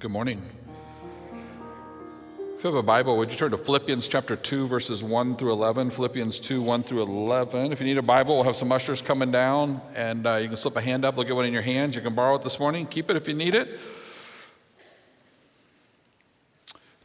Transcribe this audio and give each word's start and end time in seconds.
Good 0.00 0.10
morning. 0.10 0.42
If 2.56 2.64
you 2.64 2.70
have 2.70 2.74
a 2.74 2.82
Bible, 2.82 3.18
would 3.18 3.30
you 3.30 3.36
turn 3.36 3.50
to 3.50 3.58
Philippians 3.58 4.08
chapter 4.08 4.34
2, 4.34 4.66
verses 4.66 5.04
1 5.04 5.36
through 5.36 5.52
11? 5.52 5.90
Philippians 5.90 6.40
2, 6.40 6.62
1 6.62 6.84
through 6.84 7.02
11. 7.02 7.70
If 7.70 7.80
you 7.80 7.86
need 7.86 7.98
a 7.98 8.02
Bible, 8.02 8.36
we'll 8.36 8.44
have 8.44 8.56
some 8.56 8.72
ushers 8.72 9.02
coming 9.02 9.30
down, 9.30 9.82
and 9.94 10.26
uh, 10.26 10.36
you 10.36 10.48
can 10.48 10.56
slip 10.56 10.76
a 10.76 10.80
hand 10.80 11.04
up. 11.04 11.16
They'll 11.16 11.24
get 11.24 11.36
one 11.36 11.44
in 11.44 11.52
your 11.52 11.60
hands. 11.60 11.96
You 11.96 12.00
can 12.00 12.14
borrow 12.14 12.36
it 12.36 12.42
this 12.42 12.58
morning. 12.58 12.86
Keep 12.86 13.10
it 13.10 13.16
if 13.16 13.28
you 13.28 13.34
need 13.34 13.54
it. 13.54 13.78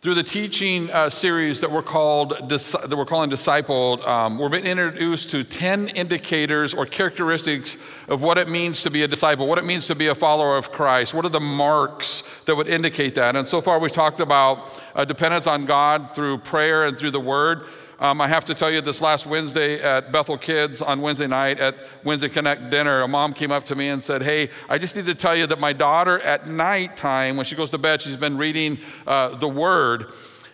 Through 0.02 0.16
the 0.16 0.24
teaching 0.24 0.92
uh, 0.92 1.10
series 1.10 1.62
that 1.62 1.72
we're 1.72 1.82
called 1.82 2.30
that 2.50 2.94
we're 2.96 3.06
calling 3.06 3.32
discipled, 3.32 4.06
um, 4.06 4.38
we're 4.38 4.50
being 4.50 4.66
introduced 4.66 5.32
to 5.32 5.44
ten 5.44 5.88
indicators 5.88 6.76
or 6.76 6.86
characteristics 6.86 7.76
of 8.08 8.22
what 8.22 8.38
it 8.38 8.48
means 8.48 8.84
to 8.84 8.92
be 8.92 9.02
a 9.02 9.08
disciple, 9.08 9.48
what 9.48 9.58
it 9.58 9.66
means 9.66 9.88
to 9.88 9.96
be 9.96 10.08
a 10.08 10.14
follower 10.14 10.58
of 10.58 10.72
Christ. 10.72 11.16
What 11.16 11.26
are 11.26 11.30
the 11.30 11.40
marks 11.40 12.22
that 12.44 12.56
would 12.56 12.68
indicate 12.68 13.16
that? 13.16 13.36
And 13.36 13.48
so 13.48 13.62
far, 13.62 13.80
we've 13.80 13.92
talked 13.92 14.20
about 14.20 14.70
uh, 14.94 15.06
dependence 15.06 15.48
on 15.48 15.66
God 15.66 16.14
through 16.14 16.40
prayer 16.40 16.86
and 16.86 16.96
through 16.96 17.12
the 17.12 17.20
Word. 17.20 17.66
Um, 17.98 18.20
I 18.20 18.28
have 18.28 18.44
to 18.46 18.54
tell 18.54 18.70
you, 18.70 18.82
this 18.82 19.00
last 19.00 19.26
Wednesday 19.26 19.82
at 19.82 20.12
Bethel 20.12 20.38
Kids 20.38 20.82
on 20.82 21.02
Wednesday 21.02 21.28
night 21.28 21.60
at 21.60 21.76
Wednesday 22.04 22.28
Connect 22.28 22.70
dinner, 22.70 23.02
a 23.02 23.08
mom 23.08 23.34
came 23.34 23.52
up 23.52 23.64
to 23.66 23.76
me 23.76 23.88
and 23.88 24.04
said, 24.04 24.22
Hey, 24.22 24.50
I 24.68 24.78
just 24.78 24.96
need 24.96 25.06
to 25.06 25.16
tell 25.16 25.36
you 25.36 25.48
that 25.48 25.60
my 25.60 25.72
daughter 25.72 26.20
at 26.20 26.48
nighttime, 26.48 27.38
when 27.38 27.46
she 27.46 27.56
goes 27.56 27.70
to 27.70 27.78
bed, 27.78 28.02
she's 28.02 28.18
been 28.18 28.38
reading 28.38 28.80
uh, 29.08 29.36
the 29.36 29.48
Word. 29.48 30.08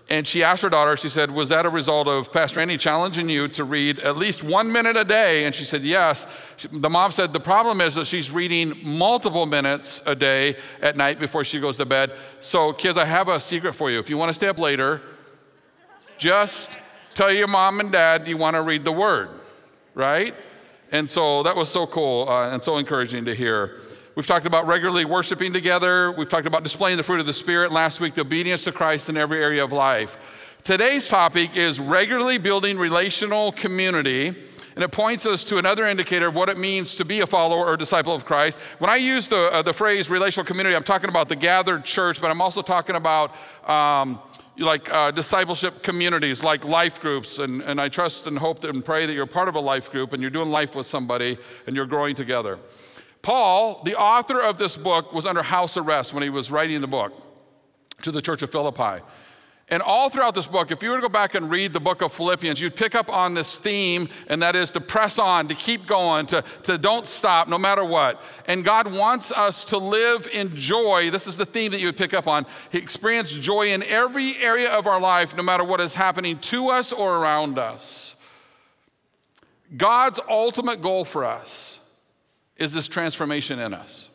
And 0.08 0.28
she 0.28 0.44
asked 0.44 0.62
her 0.62 0.70
daughter, 0.70 0.98
she 0.98 1.10
said, 1.10 1.32
Was 1.32 1.50
that 1.50 1.66
a 1.66 1.70
result 1.70 2.08
of 2.08 2.32
Pastor 2.32 2.60
Andy 2.60 2.78
challenging 2.78 3.30
you 3.30 3.48
to 3.48 3.64
read 3.64 3.98
at 4.00 4.18
least 4.18 4.44
one 4.44 4.72
minute 4.72 4.98
a 4.98 5.06
day? 5.06 5.46
And 5.46 5.56
she 5.56 5.64
said, 5.64 5.84
Yes. 5.84 6.28
The 6.72 6.90
mom 6.90 7.12
said, 7.12 7.34
The 7.34 7.40
problem 7.40 7.82
is 7.82 7.96
that 7.96 8.06
she's 8.06 8.30
reading 8.30 8.74
multiple 8.84 9.48
minutes 9.48 10.04
a 10.06 10.14
day 10.14 10.58
at 10.82 10.96
night 10.96 11.18
before 11.18 11.44
she 11.44 11.60
goes 11.60 11.78
to 11.78 11.86
bed. 11.86 12.12
So, 12.40 12.74
kids, 12.74 12.98
I 12.98 13.06
have 13.06 13.30
a 13.30 13.40
secret 13.40 13.74
for 13.74 13.90
you. 13.90 14.00
If 14.00 14.10
you 14.12 14.18
want 14.18 14.30
to 14.30 14.34
stay 14.34 14.48
up 14.48 14.60
later, 14.60 15.02
just 16.18 16.78
tell 17.14 17.32
your 17.32 17.48
mom 17.48 17.80
and 17.80 17.92
dad 17.92 18.28
you 18.28 18.38
want 18.38 18.56
to 18.56 18.62
read 18.62 18.84
the 18.84 18.92
word, 18.92 19.30
right? 19.94 20.34
And 20.92 21.10
so 21.10 21.44
that 21.44 21.56
was 21.56 21.70
so 21.70 21.88
cool 21.88 22.28
uh, 22.28 22.52
and 22.52 22.62
so 22.62 22.78
encouraging 22.78 23.26
to 23.26 23.36
hear. 23.36 23.80
We've 24.16 24.28
talked 24.28 24.46
about 24.46 24.68
regularly 24.68 25.06
worshiping 25.06 25.54
together. 25.54 26.12
We've 26.12 26.30
talked 26.30 26.46
about 26.46 26.64
displaying 26.64 26.98
the 26.98 27.04
fruit 27.04 27.22
of 27.22 27.26
the 27.26 27.34
Spirit. 27.34 27.72
Last 27.72 28.02
week, 28.02 28.14
the 28.14 28.22
obedience 28.22 28.66
to 28.66 28.74
Christ 28.74 29.08
in 29.08 29.16
every 29.16 29.42
area 29.42 29.64
of 29.64 29.72
life. 29.72 30.58
Today's 30.64 31.08
topic 31.08 31.56
is 31.56 31.80
regularly 31.80 32.38
building 32.38 32.78
relational 32.78 33.54
community. 33.54 34.36
And 34.76 34.84
it 34.84 34.92
points 34.92 35.26
us 35.26 35.44
to 35.46 35.58
another 35.58 35.86
indicator 35.86 36.28
of 36.28 36.36
what 36.36 36.50
it 36.50 36.58
means 36.58 36.96
to 36.96 37.06
be 37.06 37.20
a 37.20 37.28
follower 37.28 37.66
or 37.66 37.76
disciple 37.76 38.16
of 38.16 38.26
Christ. 38.26 38.60
When 38.80 38.90
I 38.90 38.96
use 38.96 39.28
the, 39.28 39.52
uh, 39.52 39.62
the 39.62 39.74
phrase 39.74 40.10
relational 40.10 40.46
community, 40.46 40.76
I'm 40.76 40.84
talking 40.84 41.10
about 41.10 41.28
the 41.28 41.36
gathered 41.36 41.84
church, 41.84 42.22
but 42.22 42.32
I'm 42.32 42.42
also 42.42 42.62
talking 42.62 42.96
about 42.96 43.36
um, 43.70 44.20
like 44.62 44.92
uh, 44.92 45.12
discipleship 45.12 45.84
communities, 45.84 46.44
like 46.44 46.64
life 46.64 47.02
groups. 47.02 47.40
And, 47.40 47.62
and 47.62 47.82
I 47.82 47.90
trust 47.90 48.28
and 48.28 48.38
hope 48.38 48.64
and 48.64 48.84
pray 48.84 49.06
that 49.06 49.14
you're 49.14 49.26
part 49.26 49.50
of 49.50 49.56
a 49.56 49.60
life 49.60 49.92
group 49.92 50.14
and 50.14 50.22
you're 50.22 50.32
doing 50.32 50.50
life 50.50 50.76
with 50.76 50.88
somebody 50.88 51.38
and 51.68 51.76
you're 51.76 51.86
growing 51.86 52.16
together. 52.16 52.60
Paul, 53.22 53.84
the 53.84 53.96
author 53.96 54.42
of 54.42 54.58
this 54.58 54.76
book, 54.76 55.14
was 55.14 55.26
under 55.26 55.44
house 55.44 55.78
arrest 55.78 56.14
when 56.14 56.24
he 56.24 56.30
was 56.30 56.50
writing 56.52 56.82
the 56.82 56.88
book 56.88 57.14
to 58.02 58.12
the 58.12 58.22
church 58.22 58.42
of 58.42 58.52
Philippi. 58.52 59.04
And 59.72 59.82
all 59.82 60.10
throughout 60.10 60.36
this 60.36 60.48
book, 60.48 60.70
if 60.70 60.84
you 60.84 60.90
were 60.90 60.98
to 60.98 61.02
go 61.02 61.08
back 61.08 61.34
and 61.34 61.50
read 61.50 61.72
the 61.72 61.80
book 61.80 62.02
of 62.02 62.12
Philippians, 62.12 62.60
you'd 62.60 62.76
pick 62.76 62.94
up 62.94 63.10
on 63.10 63.34
this 63.34 63.58
theme, 63.58 64.10
and 64.28 64.42
that 64.42 64.54
is 64.54 64.70
to 64.72 64.82
press 64.82 65.18
on, 65.18 65.48
to 65.48 65.56
keep 65.56 65.88
going, 65.88 66.26
to, 66.26 66.44
to 66.64 66.78
don't 66.78 67.08
stop 67.08 67.48
no 67.48 67.58
matter 67.58 67.86
what. 67.86 68.22
And 68.48 68.66
God 68.66 68.92
wants 68.92 69.32
us 69.32 69.64
to 69.66 69.78
live 69.78 70.28
in 70.34 70.54
joy. 70.54 71.10
This 71.10 71.26
is 71.26 71.38
the 71.38 71.46
theme 71.46 71.72
that 71.72 71.80
you 71.80 71.86
would 71.88 71.96
pick 71.96 72.14
up 72.14 72.28
on. 72.28 72.46
He 72.70 72.80
experienced 72.80 73.42
joy 73.42 73.70
in 73.70 73.82
every 73.84 74.36
area 74.40 74.70
of 74.70 74.88
our 74.88 75.00
life, 75.00 75.38
no 75.38 75.44
matter 75.44 75.64
what 75.64 75.80
is 75.80 75.96
happening 75.96 76.38
to 76.40 76.68
us 76.68 76.92
or 76.92 77.16
around 77.16 77.58
us. 77.58 78.18
God's 79.78 80.20
ultimate 80.30 80.82
goal 80.82 81.06
for 81.06 81.24
us 81.24 81.80
is 82.58 82.74
this 82.74 82.90
transformation 82.90 83.58
in 83.58 83.74
us. 83.74 84.11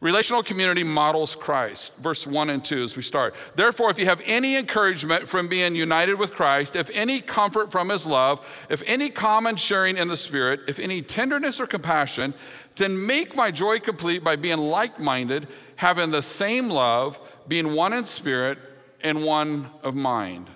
Relational 0.00 0.42
community 0.42 0.82
models 0.82 1.36
Christ. 1.36 1.94
Verse 1.96 2.26
1 2.26 2.48
and 2.48 2.64
2 2.64 2.84
as 2.84 2.96
we 2.96 3.02
start. 3.02 3.34
Therefore, 3.54 3.90
if 3.90 3.98
you 3.98 4.06
have 4.06 4.22
any 4.24 4.56
encouragement 4.56 5.28
from 5.28 5.46
being 5.46 5.74
united 5.74 6.14
with 6.14 6.32
Christ, 6.32 6.74
if 6.74 6.88
any 6.94 7.20
comfort 7.20 7.70
from 7.70 7.90
his 7.90 8.06
love, 8.06 8.66
if 8.70 8.82
any 8.86 9.10
common 9.10 9.56
sharing 9.56 9.98
in 9.98 10.08
the 10.08 10.16
Spirit, 10.16 10.60
if 10.68 10.78
any 10.78 11.02
tenderness 11.02 11.60
or 11.60 11.66
compassion, 11.66 12.32
then 12.76 13.06
make 13.06 13.36
my 13.36 13.50
joy 13.50 13.78
complete 13.78 14.24
by 14.24 14.36
being 14.36 14.56
like 14.56 14.98
minded, 14.98 15.46
having 15.76 16.10
the 16.10 16.22
same 16.22 16.70
love, 16.70 17.20
being 17.46 17.74
one 17.74 17.92
in 17.92 18.06
spirit 18.06 18.58
and 19.02 19.22
one 19.22 19.68
of 19.82 19.94
mind. 19.94 20.48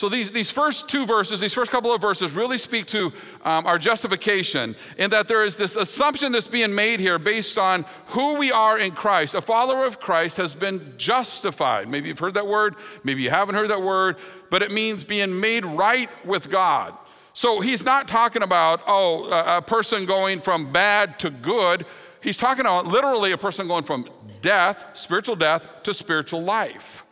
So 0.00 0.08
these, 0.08 0.32
these 0.32 0.50
first 0.50 0.88
two 0.88 1.04
verses, 1.04 1.40
these 1.40 1.52
first 1.52 1.70
couple 1.70 1.92
of 1.92 2.00
verses 2.00 2.32
really 2.32 2.56
speak 2.56 2.86
to 2.86 3.12
um, 3.44 3.66
our 3.66 3.76
justification 3.76 4.74
in 4.96 5.10
that 5.10 5.28
there 5.28 5.44
is 5.44 5.58
this 5.58 5.76
assumption 5.76 6.32
that's 6.32 6.46
being 6.46 6.74
made 6.74 7.00
here 7.00 7.18
based 7.18 7.58
on 7.58 7.84
who 8.06 8.38
we 8.38 8.50
are 8.50 8.78
in 8.78 8.92
Christ. 8.92 9.34
A 9.34 9.42
follower 9.42 9.84
of 9.84 10.00
Christ 10.00 10.38
has 10.38 10.54
been 10.54 10.94
justified. 10.96 11.90
Maybe 11.90 12.08
you've 12.08 12.18
heard 12.18 12.32
that 12.32 12.46
word, 12.46 12.76
maybe 13.04 13.20
you 13.20 13.28
haven't 13.28 13.56
heard 13.56 13.68
that 13.68 13.82
word, 13.82 14.16
but 14.48 14.62
it 14.62 14.72
means 14.72 15.04
being 15.04 15.38
made 15.38 15.66
right 15.66 16.08
with 16.24 16.50
God. 16.50 16.96
So 17.34 17.60
he's 17.60 17.84
not 17.84 18.08
talking 18.08 18.42
about, 18.42 18.80
oh, 18.86 19.30
a, 19.30 19.58
a 19.58 19.60
person 19.60 20.06
going 20.06 20.40
from 20.40 20.72
bad 20.72 21.18
to 21.18 21.28
good. 21.28 21.84
He's 22.22 22.38
talking 22.38 22.62
about 22.62 22.86
literally 22.86 23.32
a 23.32 23.38
person 23.38 23.68
going 23.68 23.84
from 23.84 24.08
death, 24.40 24.82
spiritual 24.94 25.36
death, 25.36 25.82
to 25.82 25.92
spiritual 25.92 26.42
life. 26.42 27.04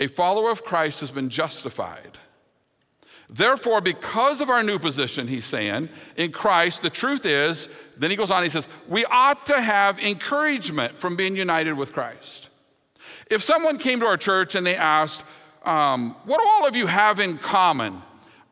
A 0.00 0.08
follower 0.08 0.50
of 0.50 0.64
Christ 0.64 1.00
has 1.00 1.10
been 1.10 1.28
justified. 1.28 2.18
Therefore, 3.30 3.80
because 3.80 4.40
of 4.40 4.50
our 4.50 4.62
new 4.62 4.78
position, 4.78 5.26
he's 5.26 5.46
saying, 5.46 5.88
in 6.16 6.30
Christ, 6.30 6.82
the 6.82 6.90
truth 6.90 7.24
is, 7.24 7.68
then 7.96 8.10
he 8.10 8.16
goes 8.16 8.30
on, 8.30 8.42
he 8.42 8.50
says, 8.50 8.68
we 8.88 9.04
ought 9.06 9.46
to 9.46 9.60
have 9.60 9.98
encouragement 9.98 10.98
from 10.98 11.16
being 11.16 11.34
united 11.34 11.72
with 11.72 11.92
Christ. 11.92 12.48
If 13.30 13.42
someone 13.42 13.78
came 13.78 14.00
to 14.00 14.06
our 14.06 14.18
church 14.18 14.54
and 14.54 14.66
they 14.66 14.76
asked, 14.76 15.24
um, 15.64 16.14
What 16.24 16.38
do 16.38 16.46
all 16.46 16.68
of 16.68 16.76
you 16.76 16.86
have 16.86 17.20
in 17.20 17.38
common? 17.38 18.02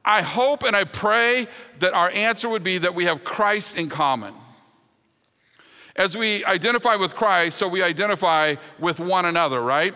I 0.04 0.22
hope 0.22 0.64
and 0.64 0.74
I 0.74 0.84
pray 0.84 1.46
that 1.78 1.92
our 1.92 2.10
answer 2.10 2.48
would 2.48 2.64
be 2.64 2.78
that 2.78 2.94
we 2.94 3.04
have 3.04 3.22
Christ 3.22 3.76
in 3.76 3.88
common. 3.88 4.34
As 5.94 6.16
we 6.16 6.44
identify 6.44 6.96
with 6.96 7.14
Christ, 7.14 7.58
so 7.58 7.68
we 7.68 7.82
identify 7.82 8.56
with 8.78 8.98
one 8.98 9.26
another, 9.26 9.60
right? 9.60 9.94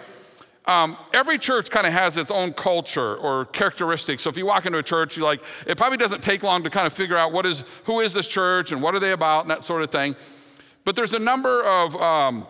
Um, 0.66 0.97
every 1.12 1.38
church 1.38 1.71
kind 1.71 1.87
of 1.87 1.93
has 1.93 2.16
its 2.16 2.31
own 2.31 2.53
culture 2.53 3.16
or 3.16 3.44
characteristics. 3.47 4.25
So 4.25 4.31
if 4.31 4.37
you 4.37 4.47
walk 4.47 4.66
into 4.66 4.78
a 4.78 4.82
church, 4.82 5.16
you 5.16 5.22
like 5.22 5.41
it 5.66 5.77
probably 5.77 5.99
doesn't 5.99 6.22
take 6.22 6.43
long 6.43 6.65
to 6.65 6.71
kind 6.71 6.87
of 6.87 6.93
figure 6.93 7.16
out 7.16 7.32
what 7.32 7.47
is 7.47 7.62
who 7.84 8.00
is 8.00 8.12
this 8.12 8.27
church 8.27 8.72
and 8.72 8.82
what 8.82 8.94
are 8.94 8.99
they 8.99 9.12
about 9.12 9.43
and 9.43 9.50
that 9.50 9.62
sort 9.62 9.82
of 9.82 9.91
thing. 9.91 10.16
But 10.84 10.97
there's 10.97 11.15
a 11.15 11.21
number 11.21 11.65
of 11.65 11.94
um, 11.97 12.47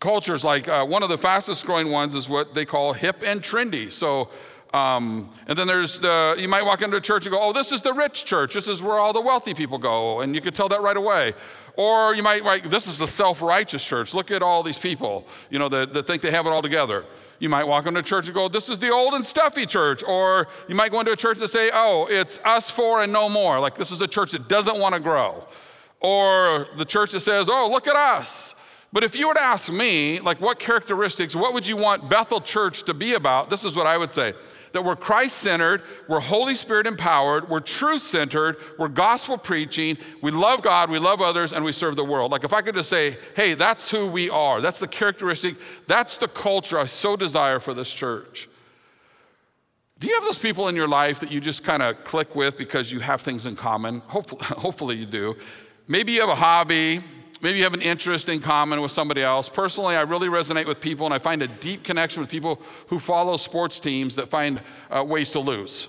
cultures. 0.00 0.42
Like 0.42 0.66
uh, 0.66 0.84
one 0.84 1.04
of 1.04 1.08
the 1.08 1.18
fastest 1.18 1.64
growing 1.64 1.90
ones 1.90 2.16
is 2.16 2.28
what 2.28 2.54
they 2.54 2.64
call 2.64 2.92
hip 2.92 3.22
and 3.24 3.42
trendy. 3.42 3.90
So. 3.90 4.30
Um, 4.74 5.30
and 5.46 5.56
then 5.56 5.66
there's 5.66 6.00
the, 6.00 6.36
you 6.38 6.48
might 6.48 6.62
walk 6.62 6.82
into 6.82 6.96
a 6.96 7.00
church 7.00 7.24
and 7.24 7.32
go, 7.32 7.40
oh, 7.40 7.52
this 7.52 7.72
is 7.72 7.82
the 7.82 7.92
rich 7.92 8.24
church. 8.24 8.54
This 8.54 8.68
is 8.68 8.82
where 8.82 8.98
all 8.98 9.12
the 9.12 9.20
wealthy 9.20 9.54
people 9.54 9.78
go. 9.78 10.20
And 10.20 10.34
you 10.34 10.40
could 10.40 10.54
tell 10.54 10.68
that 10.68 10.82
right 10.82 10.96
away. 10.96 11.34
Or 11.76 12.14
you 12.14 12.22
might, 12.22 12.44
like, 12.44 12.64
this 12.70 12.86
is 12.86 12.98
the 12.98 13.06
self 13.06 13.42
righteous 13.42 13.84
church. 13.84 14.14
Look 14.14 14.30
at 14.30 14.42
all 14.42 14.62
these 14.62 14.78
people, 14.78 15.26
you 15.50 15.58
know, 15.58 15.68
that, 15.68 15.92
that 15.92 16.06
think 16.06 16.22
they 16.22 16.30
have 16.30 16.46
it 16.46 16.50
all 16.50 16.62
together. 16.62 17.04
You 17.38 17.48
might 17.48 17.64
walk 17.64 17.86
into 17.86 18.00
a 18.00 18.02
church 18.02 18.26
and 18.26 18.34
go, 18.34 18.48
This 18.48 18.68
is 18.68 18.78
the 18.78 18.90
old 18.90 19.14
and 19.14 19.24
stuffy 19.24 19.66
church. 19.66 20.02
Or 20.02 20.48
you 20.68 20.74
might 20.74 20.90
go 20.90 21.00
into 21.00 21.12
a 21.12 21.16
church 21.16 21.38
and 21.40 21.50
say, 21.50 21.70
Oh, 21.72 22.06
it's 22.10 22.38
us 22.44 22.70
four 22.70 23.02
and 23.02 23.12
no 23.12 23.28
more. 23.28 23.60
Like 23.60 23.74
this 23.74 23.90
is 23.90 24.00
a 24.00 24.08
church 24.08 24.32
that 24.32 24.48
doesn't 24.48 24.78
want 24.78 24.94
to 24.94 25.00
grow. 25.00 25.46
Or 26.00 26.68
the 26.76 26.86
church 26.86 27.12
that 27.12 27.20
says, 27.20 27.48
Oh, 27.50 27.68
look 27.70 27.86
at 27.86 27.96
us. 27.96 28.54
But 28.92 29.04
if 29.04 29.14
you 29.14 29.28
were 29.28 29.34
to 29.34 29.42
ask 29.42 29.70
me, 29.70 30.20
like, 30.20 30.40
what 30.40 30.58
characteristics, 30.58 31.36
what 31.36 31.52
would 31.52 31.66
you 31.66 31.76
want 31.76 32.08
Bethel 32.08 32.40
Church 32.40 32.84
to 32.84 32.94
be 32.94 33.12
about? 33.14 33.50
This 33.50 33.64
is 33.64 33.74
what 33.76 33.86
I 33.86 33.98
would 33.98 34.12
say 34.12 34.32
that 34.76 34.82
we're 34.82 34.94
Christ 34.94 35.38
centered, 35.38 35.82
we're 36.06 36.20
Holy 36.20 36.54
Spirit 36.54 36.86
empowered, 36.86 37.48
we're 37.48 37.60
truth 37.60 38.02
centered, 38.02 38.58
we're 38.78 38.88
gospel 38.88 39.38
preaching, 39.38 39.96
we 40.20 40.30
love 40.30 40.60
God, 40.60 40.90
we 40.90 40.98
love 40.98 41.22
others, 41.22 41.54
and 41.54 41.64
we 41.64 41.72
serve 41.72 41.96
the 41.96 42.04
world. 42.04 42.30
Like 42.30 42.44
if 42.44 42.52
I 42.52 42.60
could 42.60 42.74
just 42.74 42.90
say, 42.90 43.16
hey, 43.34 43.54
that's 43.54 43.90
who 43.90 44.06
we 44.06 44.28
are, 44.28 44.60
that's 44.60 44.78
the 44.78 44.86
characteristic, 44.86 45.56
that's 45.86 46.18
the 46.18 46.28
culture 46.28 46.78
I 46.78 46.84
so 46.84 47.16
desire 47.16 47.58
for 47.58 47.72
this 47.72 47.90
church. 47.90 48.50
Do 49.98 50.08
you 50.08 50.14
have 50.14 50.24
those 50.24 50.38
people 50.38 50.68
in 50.68 50.76
your 50.76 50.88
life 50.88 51.20
that 51.20 51.32
you 51.32 51.40
just 51.40 51.64
kind 51.64 51.82
of 51.82 52.04
click 52.04 52.34
with 52.34 52.58
because 52.58 52.92
you 52.92 53.00
have 53.00 53.22
things 53.22 53.46
in 53.46 53.56
common? 53.56 54.00
Hopefully, 54.08 54.44
hopefully 54.44 54.96
you 54.96 55.06
do. 55.06 55.36
Maybe 55.88 56.12
you 56.12 56.20
have 56.20 56.28
a 56.28 56.34
hobby, 56.34 57.00
Maybe 57.42 57.58
you 57.58 57.64
have 57.64 57.74
an 57.74 57.82
interest 57.82 58.28
in 58.28 58.40
common 58.40 58.80
with 58.80 58.92
somebody 58.92 59.22
else. 59.22 59.48
Personally, 59.48 59.94
I 59.94 60.02
really 60.02 60.28
resonate 60.28 60.66
with 60.66 60.80
people, 60.80 61.06
and 61.06 61.14
I 61.14 61.18
find 61.18 61.42
a 61.42 61.48
deep 61.48 61.84
connection 61.84 62.22
with 62.22 62.30
people 62.30 62.60
who 62.88 62.98
follow 62.98 63.36
sports 63.36 63.78
teams 63.78 64.16
that 64.16 64.28
find 64.28 64.60
uh, 64.90 65.04
ways 65.04 65.30
to 65.32 65.40
lose. 65.40 65.88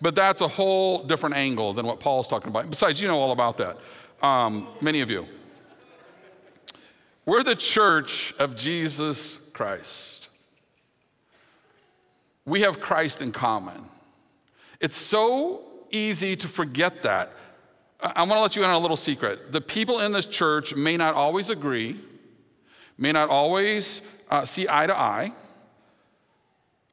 but 0.00 0.14
that's 0.14 0.40
a 0.40 0.48
whole 0.48 1.02
different 1.02 1.36
angle 1.36 1.72
than 1.72 1.84
what 1.84 1.98
Paul's 1.98 2.28
talking 2.28 2.48
about. 2.48 2.70
Besides, 2.70 3.02
you 3.02 3.08
know 3.08 3.18
all 3.18 3.32
about 3.32 3.56
that, 3.56 3.76
um, 4.22 4.68
many 4.80 5.00
of 5.00 5.10
you. 5.10 5.26
We're 7.26 7.42
the 7.42 7.56
church 7.56 8.34
of 8.38 8.56
Jesus 8.56 9.38
Christ. 9.52 10.28
We 12.44 12.62
have 12.62 12.80
Christ 12.80 13.20
in 13.20 13.32
common. 13.32 13.84
It's 14.80 14.96
so 14.96 15.62
easy 15.90 16.36
to 16.36 16.48
forget 16.48 17.02
that. 17.02 17.32
I 18.02 18.22
want 18.22 18.32
to 18.32 18.40
let 18.40 18.56
you 18.56 18.64
in 18.64 18.70
on 18.70 18.76
a 18.76 18.78
little 18.78 18.96
secret. 18.96 19.52
The 19.52 19.60
people 19.60 20.00
in 20.00 20.12
this 20.12 20.26
church 20.26 20.74
may 20.74 20.96
not 20.96 21.14
always 21.14 21.50
agree, 21.50 22.00
may 22.96 23.12
not 23.12 23.28
always 23.28 24.00
uh, 24.30 24.44
see 24.44 24.66
eye 24.68 24.86
to 24.86 24.98
eye. 24.98 25.32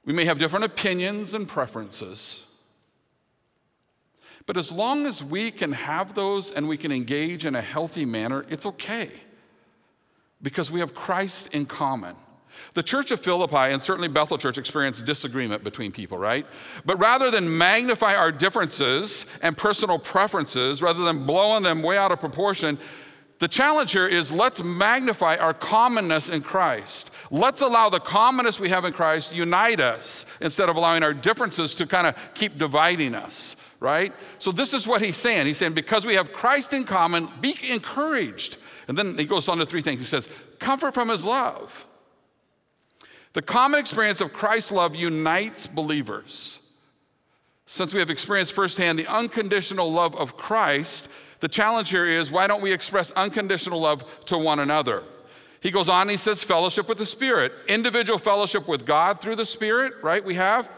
We 0.06 0.14
may 0.14 0.26
have 0.26 0.40
different 0.40 0.66
opinions 0.66 1.34
and 1.34 1.48
preferences. 1.48 2.46
But 4.46 4.56
as 4.58 4.72
long 4.72 5.06
as 5.06 5.22
we 5.24 5.52
can 5.52 5.74
have 5.74 6.14
those 6.14 6.52
and 6.52 6.68
we 6.68 6.78
can 6.78 6.92
engage 6.92 7.46
in 7.46 7.56
a 7.56 7.62
healthy 7.62 8.06
manner, 8.06 8.46
it's 8.50 8.66
okay 8.66 9.12
because 10.42 10.72
we 10.72 10.80
have 10.80 10.94
Christ 10.94 11.54
in 11.54 11.66
common. 11.66 12.16
The 12.74 12.84
church 12.84 13.12
of 13.12 13.20
Philippi 13.20 13.56
and 13.56 13.82
certainly 13.82 14.08
Bethel 14.08 14.38
Church 14.38 14.58
experienced 14.58 15.06
disagreement 15.06 15.64
between 15.64 15.92
people, 15.92 16.18
right? 16.18 16.46
But 16.86 17.00
rather 17.00 17.32
than 17.32 17.58
magnify 17.58 18.16
our 18.16 18.32
differences 18.32 19.26
and 19.42 19.58
personal 19.58 20.00
preferences, 20.00 20.82
rather 20.82 21.04
than 21.04 21.26
blowing 21.26 21.64
them 21.64 21.82
way 21.82 21.98
out 21.98 22.12
of 22.12 22.20
proportion, 22.20 22.78
the 23.40 23.48
challenge 23.48 23.92
here 23.92 24.08
is 24.08 24.32
let's 24.32 24.64
magnify 24.64 25.36
our 25.36 25.54
commonness 25.54 26.30
in 26.30 26.42
Christ. 26.42 27.12
Let's 27.30 27.62
allow 27.62 27.90
the 27.90 28.00
commonness 28.00 28.60
we 28.60 28.70
have 28.70 28.86
in 28.86 28.94
Christ 28.94 29.34
unite 29.36 29.80
us 29.80 30.26
instead 30.42 30.70
of 30.70 30.76
allowing 30.76 31.04
our 31.04 31.14
differences 31.14 31.76
to 31.76 31.86
kind 31.86 32.08
of 32.08 32.16
keep 32.34 32.58
dividing 32.58 33.14
us, 33.14 33.56
right? 33.80 34.14
So 34.40 34.52
this 34.52 34.74
is 34.74 34.88
what 34.88 35.02
he's 35.02 35.18
saying. 35.18 35.46
He's 35.46 35.58
saying 35.58 35.74
because 35.74 36.06
we 36.06 36.16
have 36.16 36.34
Christ 36.34 36.74
in 36.74 36.84
common, 36.84 37.30
be 37.42 37.56
encouraged. 37.70 38.58
And 38.88 38.98
then 38.98 39.18
he 39.18 39.26
goes 39.26 39.48
on 39.50 39.58
to 39.58 39.66
three 39.66 39.82
things. 39.82 40.00
He 40.00 40.08
says, 40.08 40.30
comfort 40.60 40.94
from 40.94 41.10
his 41.10 41.26
love. 41.26 41.87
The 43.34 43.42
common 43.42 43.80
experience 43.80 44.22
of 44.22 44.34
Christ's 44.34 44.72
love 44.72 44.96
unites 44.96 45.68
believers. 45.68 46.60
Since 47.66 47.94
we 47.94 48.00
have 48.00 48.10
experienced 48.10 48.54
firsthand 48.54 48.98
the 48.98 49.08
unconditional 49.08 49.92
love 49.92 50.16
of 50.16 50.38
Christ, 50.38 51.10
the 51.40 51.48
challenge 51.48 51.90
here 51.90 52.06
is 52.06 52.32
why 52.32 52.48
don't 52.48 52.62
we 52.62 52.72
express 52.72 53.12
unconditional 53.12 53.82
love 53.82 54.26
to 54.26 54.38
one 54.38 54.60
another? 54.60 55.04
He 55.60 55.72
goes 55.72 55.90
on, 55.90 56.08
he 56.08 56.18
says, 56.18 56.44
fellowship 56.44 56.88
with 56.88 56.98
the 56.98 57.06
Spirit, 57.06 57.52
individual 57.68 58.20
fellowship 58.20 58.68
with 58.68 58.86
God 58.86 59.20
through 59.20 59.36
the 59.36 59.46
Spirit, 59.46 59.94
right? 60.02 60.24
We 60.24 60.36
have. 60.36 60.70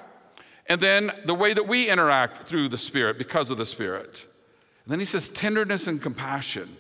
And 0.68 0.80
then 0.82 1.12
the 1.26 1.36
way 1.36 1.54
that 1.54 1.68
we 1.68 1.90
interact 1.90 2.48
through 2.48 2.70
the 2.70 2.78
Spirit 2.78 3.18
because 3.18 3.50
of 3.50 3.58
the 3.58 3.66
Spirit. 3.66 4.26
And 4.84 4.92
then 4.92 5.00
he 5.00 5.06
says, 5.06 5.30
tenderness 5.30 5.88
and 5.88 6.02
compassion. 6.02 6.76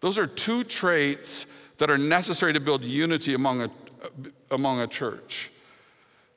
Those 0.00 0.18
are 0.18 0.26
two 0.26 0.64
traits 0.64 1.46
that 1.78 1.90
are 1.90 1.98
necessary 1.98 2.52
to 2.52 2.60
build 2.60 2.84
unity 2.84 3.34
among 3.34 3.62
a, 3.62 3.70
among 4.50 4.80
a 4.80 4.86
church. 4.86 5.50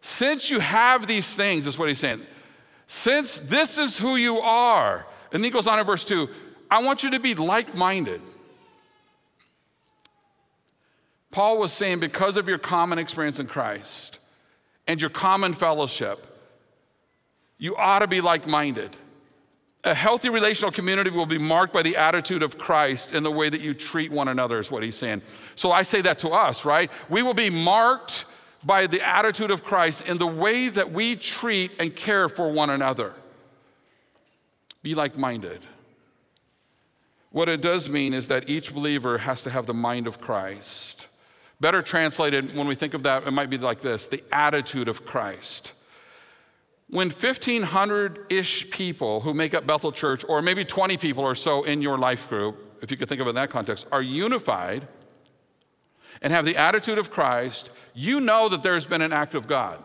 Since 0.02 0.50
you 0.50 0.60
have 0.60 1.08
these 1.08 1.36
things, 1.36 1.68
is 1.68 1.78
what 1.78 1.90
he's 1.90 2.00
saying. 2.00 2.22
Since 2.88 3.40
this 3.42 3.78
is 3.78 3.98
who 3.98 4.16
you 4.16 4.40
are, 4.40 5.06
and 5.32 5.46
he 5.46 5.52
goes 5.52 5.68
on 5.68 5.80
in 5.80 5.86
verse 5.86 6.04
2 6.06 6.28
I 6.70 6.82
want 6.84 7.04
you 7.04 7.12
to 7.12 7.20
be 7.20 7.36
like 7.36 7.76
minded. 7.76 8.22
Paul 11.32 11.58
was 11.58 11.72
saying, 11.72 12.00
because 12.00 12.36
of 12.36 12.48
your 12.48 12.58
common 12.58 13.00
experience 13.00 13.40
in 13.40 13.48
Christ 13.48 14.20
and 14.88 15.00
your 15.00 15.10
common 15.10 15.54
fellowship, 15.54 16.26
you 17.58 17.76
ought 17.78 18.00
to 18.00 18.08
be 18.08 18.20
like 18.22 18.48
minded. 18.48 18.90
A 19.84 19.96
healthy 19.96 20.30
relational 20.30 20.72
community 20.72 21.10
will 21.10 21.26
be 21.26 21.40
marked 21.40 21.74
by 21.74 21.82
the 21.82 21.98
attitude 21.98 22.44
of 22.44 22.58
Christ 22.58 23.16
in 23.16 23.24
the 23.24 23.32
way 23.32 23.50
that 23.50 23.62
you 23.62 23.74
treat 23.74 24.12
one 24.12 24.28
another, 24.28 24.60
is 24.60 24.70
what 24.70 24.84
he's 24.84 24.96
saying. 24.96 25.24
So 25.56 25.72
I 25.72 25.82
say 25.84 26.02
that 26.02 26.20
to 26.20 26.30
us, 26.30 26.66
right? 26.66 26.92
We 27.10 27.24
will 27.24 27.34
be 27.34 27.50
marked 27.50 28.26
by 28.64 28.86
the 28.86 29.02
attitude 29.02 29.50
of 29.50 29.64
Christ 29.64 30.08
in 30.08 30.20
the 30.20 30.28
way 30.28 30.70
that 30.70 30.92
we 30.92 31.16
treat 31.16 31.72
and 31.80 31.96
care 31.96 32.30
for 32.30 32.52
one 32.52 32.70
another. 32.70 33.14
Be 34.84 34.94
like 34.94 35.18
minded. 35.18 35.66
What 37.32 37.50
it 37.50 37.62
does 37.62 37.90
mean 37.90 38.14
is 38.14 38.28
that 38.28 38.50
each 38.50 38.74
believer 38.74 39.18
has 39.20 39.42
to 39.44 39.50
have 39.50 39.66
the 39.66 39.74
mind 39.74 40.06
of 40.06 40.22
Christ. 40.22 41.08
Better 41.60 41.82
translated, 41.82 42.56
when 42.56 42.68
we 42.68 42.76
think 42.76 42.94
of 42.94 43.04
that, 43.04 43.26
it 43.26 43.32
might 43.32 43.50
be 43.50 43.58
like 43.58 43.82
this 43.82 44.08
the 44.08 44.24
attitude 44.32 44.88
of 44.88 45.06
Christ. 45.06 45.74
When 46.92 47.10
1,500 47.10 48.26
ish 48.30 48.70
people 48.70 49.22
who 49.22 49.34
make 49.34 49.54
up 49.54 49.66
Bethel 49.66 49.94
Church, 49.94 50.26
or 50.28 50.42
maybe 50.42 50.66
20 50.66 50.98
people 50.98 51.24
or 51.24 51.36
so 51.36 51.64
in 51.64 51.82
your 51.82 51.98
life 51.98 52.28
group, 52.28 52.80
if 52.82 52.92
you 52.92 52.98
could 52.98 53.08
think 53.08 53.22
of 53.22 53.28
it 53.28 53.30
in 53.32 53.36
that 53.38 53.50
context, 53.50 53.88
are 53.94 54.02
unified 54.02 54.86
and 56.22 56.34
have 56.34 56.44
the 56.44 56.58
attitude 56.58 56.98
of 56.98 57.10
Christ, 57.10 57.70
you 57.94 58.20
know 58.20 58.50
that 58.50 58.62
there's 58.62 58.86
been 58.86 59.02
an 59.02 59.14
act 59.14 59.36
of 59.36 59.48
God. 59.48 59.82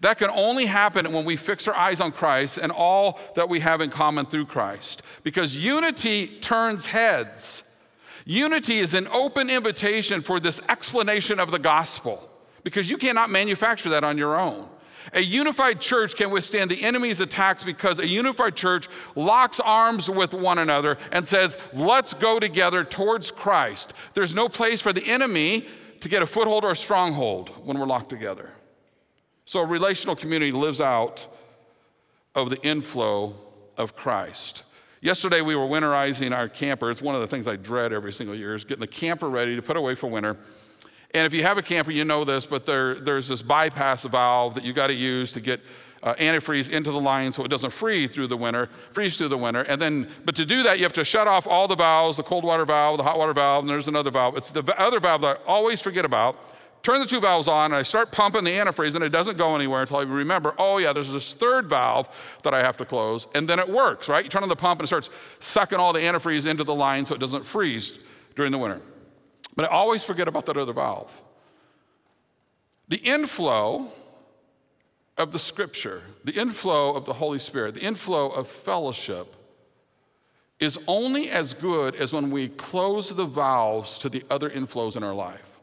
That 0.00 0.16
can 0.16 0.30
only 0.30 0.64
happen 0.64 1.12
when 1.12 1.26
we 1.26 1.36
fix 1.36 1.68
our 1.68 1.74
eyes 1.74 2.00
on 2.00 2.12
Christ 2.12 2.56
and 2.56 2.72
all 2.72 3.20
that 3.34 3.50
we 3.50 3.60
have 3.60 3.82
in 3.82 3.90
common 3.90 4.24
through 4.24 4.46
Christ. 4.46 5.02
Because 5.22 5.54
unity 5.54 6.28
turns 6.40 6.86
heads. 6.86 7.78
Unity 8.24 8.78
is 8.78 8.94
an 8.94 9.06
open 9.08 9.50
invitation 9.50 10.22
for 10.22 10.40
this 10.40 10.62
explanation 10.70 11.38
of 11.38 11.50
the 11.50 11.58
gospel, 11.58 12.26
because 12.62 12.90
you 12.90 12.96
cannot 12.96 13.28
manufacture 13.28 13.90
that 13.90 14.02
on 14.02 14.16
your 14.16 14.40
own. 14.40 14.66
A 15.12 15.20
unified 15.20 15.80
church 15.80 16.16
can 16.16 16.30
withstand 16.30 16.70
the 16.70 16.82
enemy's 16.82 17.20
attacks 17.20 17.62
because 17.62 17.98
a 17.98 18.08
unified 18.08 18.56
church 18.56 18.88
locks 19.14 19.60
arms 19.60 20.08
with 20.08 20.32
one 20.32 20.58
another 20.58 20.96
and 21.12 21.26
says, 21.26 21.58
let's 21.72 22.14
go 22.14 22.40
together 22.40 22.84
towards 22.84 23.30
Christ. 23.30 23.92
There's 24.14 24.34
no 24.34 24.48
place 24.48 24.80
for 24.80 24.92
the 24.92 25.06
enemy 25.06 25.66
to 26.00 26.08
get 26.08 26.22
a 26.22 26.26
foothold 26.26 26.64
or 26.64 26.72
a 26.72 26.76
stronghold 26.76 27.50
when 27.64 27.78
we're 27.78 27.86
locked 27.86 28.10
together. 28.10 28.52
So 29.44 29.60
a 29.60 29.66
relational 29.66 30.16
community 30.16 30.52
lives 30.52 30.80
out 30.80 31.26
of 32.34 32.50
the 32.50 32.60
inflow 32.62 33.34
of 33.76 33.94
Christ. 33.94 34.64
Yesterday 35.00 35.42
we 35.42 35.54
were 35.54 35.66
winterizing 35.66 36.34
our 36.34 36.48
camper. 36.48 36.90
It's 36.90 37.02
one 37.02 37.14
of 37.14 37.20
the 37.20 37.26
things 37.26 37.46
I 37.46 37.56
dread 37.56 37.92
every 37.92 38.12
single 38.12 38.34
year 38.34 38.54
is 38.54 38.64
getting 38.64 38.80
the 38.80 38.86
camper 38.86 39.28
ready 39.28 39.54
to 39.54 39.60
put 39.60 39.76
away 39.76 39.94
for 39.94 40.06
winter. 40.06 40.38
And 41.14 41.24
if 41.26 41.32
you 41.32 41.44
have 41.44 41.58
a 41.58 41.62
camper, 41.62 41.92
you 41.92 42.04
know 42.04 42.24
this, 42.24 42.44
but 42.44 42.66
there, 42.66 42.96
there's 42.96 43.28
this 43.28 43.40
bypass 43.40 44.04
valve 44.04 44.56
that 44.56 44.64
you 44.64 44.72
got 44.72 44.88
to 44.88 44.94
use 44.94 45.32
to 45.32 45.40
get 45.40 45.60
uh, 46.02 46.14
antifreeze 46.14 46.70
into 46.70 46.90
the 46.90 47.00
line 47.00 47.32
so 47.32 47.44
it 47.44 47.48
doesn't 47.48 47.70
freeze 47.70 48.12
through 48.12 48.26
the 48.26 48.36
winter, 48.36 48.66
freeze 48.92 49.16
through 49.16 49.28
the 49.28 49.38
winter. 49.38 49.62
And 49.62 49.80
then, 49.80 50.08
but 50.24 50.34
to 50.34 50.44
do 50.44 50.64
that, 50.64 50.78
you 50.78 50.84
have 50.84 50.92
to 50.94 51.04
shut 51.04 51.28
off 51.28 51.46
all 51.46 51.68
the 51.68 51.76
valves, 51.76 52.16
the 52.16 52.24
cold 52.24 52.44
water 52.44 52.64
valve, 52.64 52.98
the 52.98 53.04
hot 53.04 53.16
water 53.16 53.32
valve, 53.32 53.64
and 53.64 53.70
there's 53.70 53.88
another 53.88 54.10
valve. 54.10 54.36
It's 54.36 54.50
the 54.50 54.62
other 54.78 55.00
valve 55.00 55.22
that 55.22 55.40
I 55.40 55.46
always 55.46 55.80
forget 55.80 56.04
about. 56.04 56.36
Turn 56.82 57.00
the 57.00 57.06
two 57.06 57.20
valves 57.20 57.48
on, 57.48 57.66
and 57.66 57.76
I 57.76 57.82
start 57.82 58.12
pumping 58.12 58.44
the 58.44 58.50
antifreeze, 58.50 58.94
and 58.94 59.02
it 59.02 59.08
doesn't 59.08 59.38
go 59.38 59.54
anywhere 59.54 59.80
until 59.80 59.96
I 59.96 60.02
remember, 60.02 60.54
oh 60.58 60.76
yeah, 60.76 60.92
there's 60.92 61.10
this 61.10 61.32
third 61.32 61.66
valve 61.66 62.08
that 62.42 62.52
I 62.52 62.60
have 62.60 62.76
to 62.76 62.84
close, 62.84 63.26
and 63.34 63.48
then 63.48 63.58
it 63.58 63.68
works, 63.68 64.06
right? 64.06 64.22
You 64.22 64.28
turn 64.28 64.42
on 64.42 64.50
the 64.50 64.56
pump, 64.56 64.80
and 64.80 64.84
it 64.84 64.88
starts 64.88 65.08
sucking 65.40 65.78
all 65.78 65.94
the 65.94 66.00
antifreeze 66.00 66.44
into 66.44 66.64
the 66.64 66.74
line 66.74 67.06
so 67.06 67.14
it 67.14 67.20
doesn't 67.20 67.46
freeze 67.46 67.98
during 68.36 68.52
the 68.52 68.58
winter. 68.58 68.82
But 69.56 69.66
I 69.66 69.68
always 69.68 70.02
forget 70.02 70.28
about 70.28 70.46
that 70.46 70.56
other 70.56 70.72
valve. 70.72 71.22
The 72.88 72.96
inflow 72.98 73.90
of 75.16 75.32
the 75.32 75.38
scripture, 75.38 76.02
the 76.24 76.32
inflow 76.32 76.94
of 76.94 77.04
the 77.04 77.12
Holy 77.12 77.38
Spirit, 77.38 77.74
the 77.74 77.82
inflow 77.82 78.28
of 78.28 78.48
fellowship 78.48 79.36
is 80.60 80.78
only 80.86 81.30
as 81.30 81.54
good 81.54 81.94
as 81.96 82.12
when 82.12 82.30
we 82.30 82.48
close 82.48 83.14
the 83.14 83.24
valves 83.24 83.98
to 83.98 84.08
the 84.08 84.24
other 84.30 84.50
inflows 84.50 84.96
in 84.96 85.02
our 85.02 85.14
life. 85.14 85.60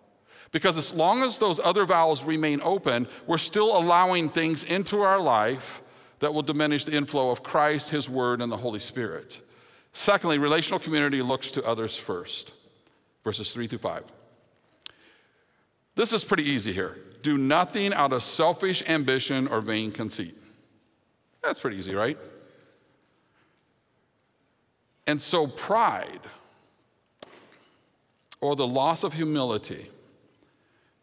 Because 0.52 0.78
as 0.78 0.94
long 0.94 1.24
as 1.24 1.38
those 1.38 1.60
other 1.62 1.86
valves 1.86 2.26
remain 2.26 2.60
open, 2.62 3.08
we're 3.26 3.38
still 3.38 3.78
allowing 3.78 4.30
things 4.30 4.64
into 4.64 5.02
our 5.02 5.20
life 5.20 5.82
that 6.20 6.34
will 6.34 6.42
diminish 6.42 6.84
the 6.86 6.92
inflow 6.92 7.32
of 7.32 7.42
Christ, 7.42 7.90
His 7.90 8.10
Word, 8.10 8.42
and 8.42 8.52
the 8.52 8.58
Holy 8.58 8.80
Spirit. 8.80 9.40
Secondly, 9.94 10.38
relational 10.38 10.80
community 10.80 11.22
looks 11.22 11.52
to 11.52 11.66
others 11.66 11.96
first 11.96 12.54
verses 13.24 13.54
3 13.54 13.68
through 13.68 13.80
5. 13.80 14.04
This 15.96 16.14
is 16.14 16.24
pretty 16.24 16.44
easy 16.44 16.74
here. 16.74 16.98
Do 17.22 17.38
nothing 17.38 17.94
out 17.94 18.14
of 18.14 18.24
selfish 18.24 18.84
ambition 18.88 19.48
or 19.48 19.62
vain 19.62 19.92
conceit. 19.92 20.36
That's 21.44 21.60
pretty 21.60 21.78
easy, 21.78 21.94
right? 21.94 22.18
And 25.08 25.22
so, 25.22 25.48
pride 25.48 26.22
or 28.40 28.56
the 28.56 28.68
loss 28.68 29.04
of 29.04 29.14
humility 29.14 29.88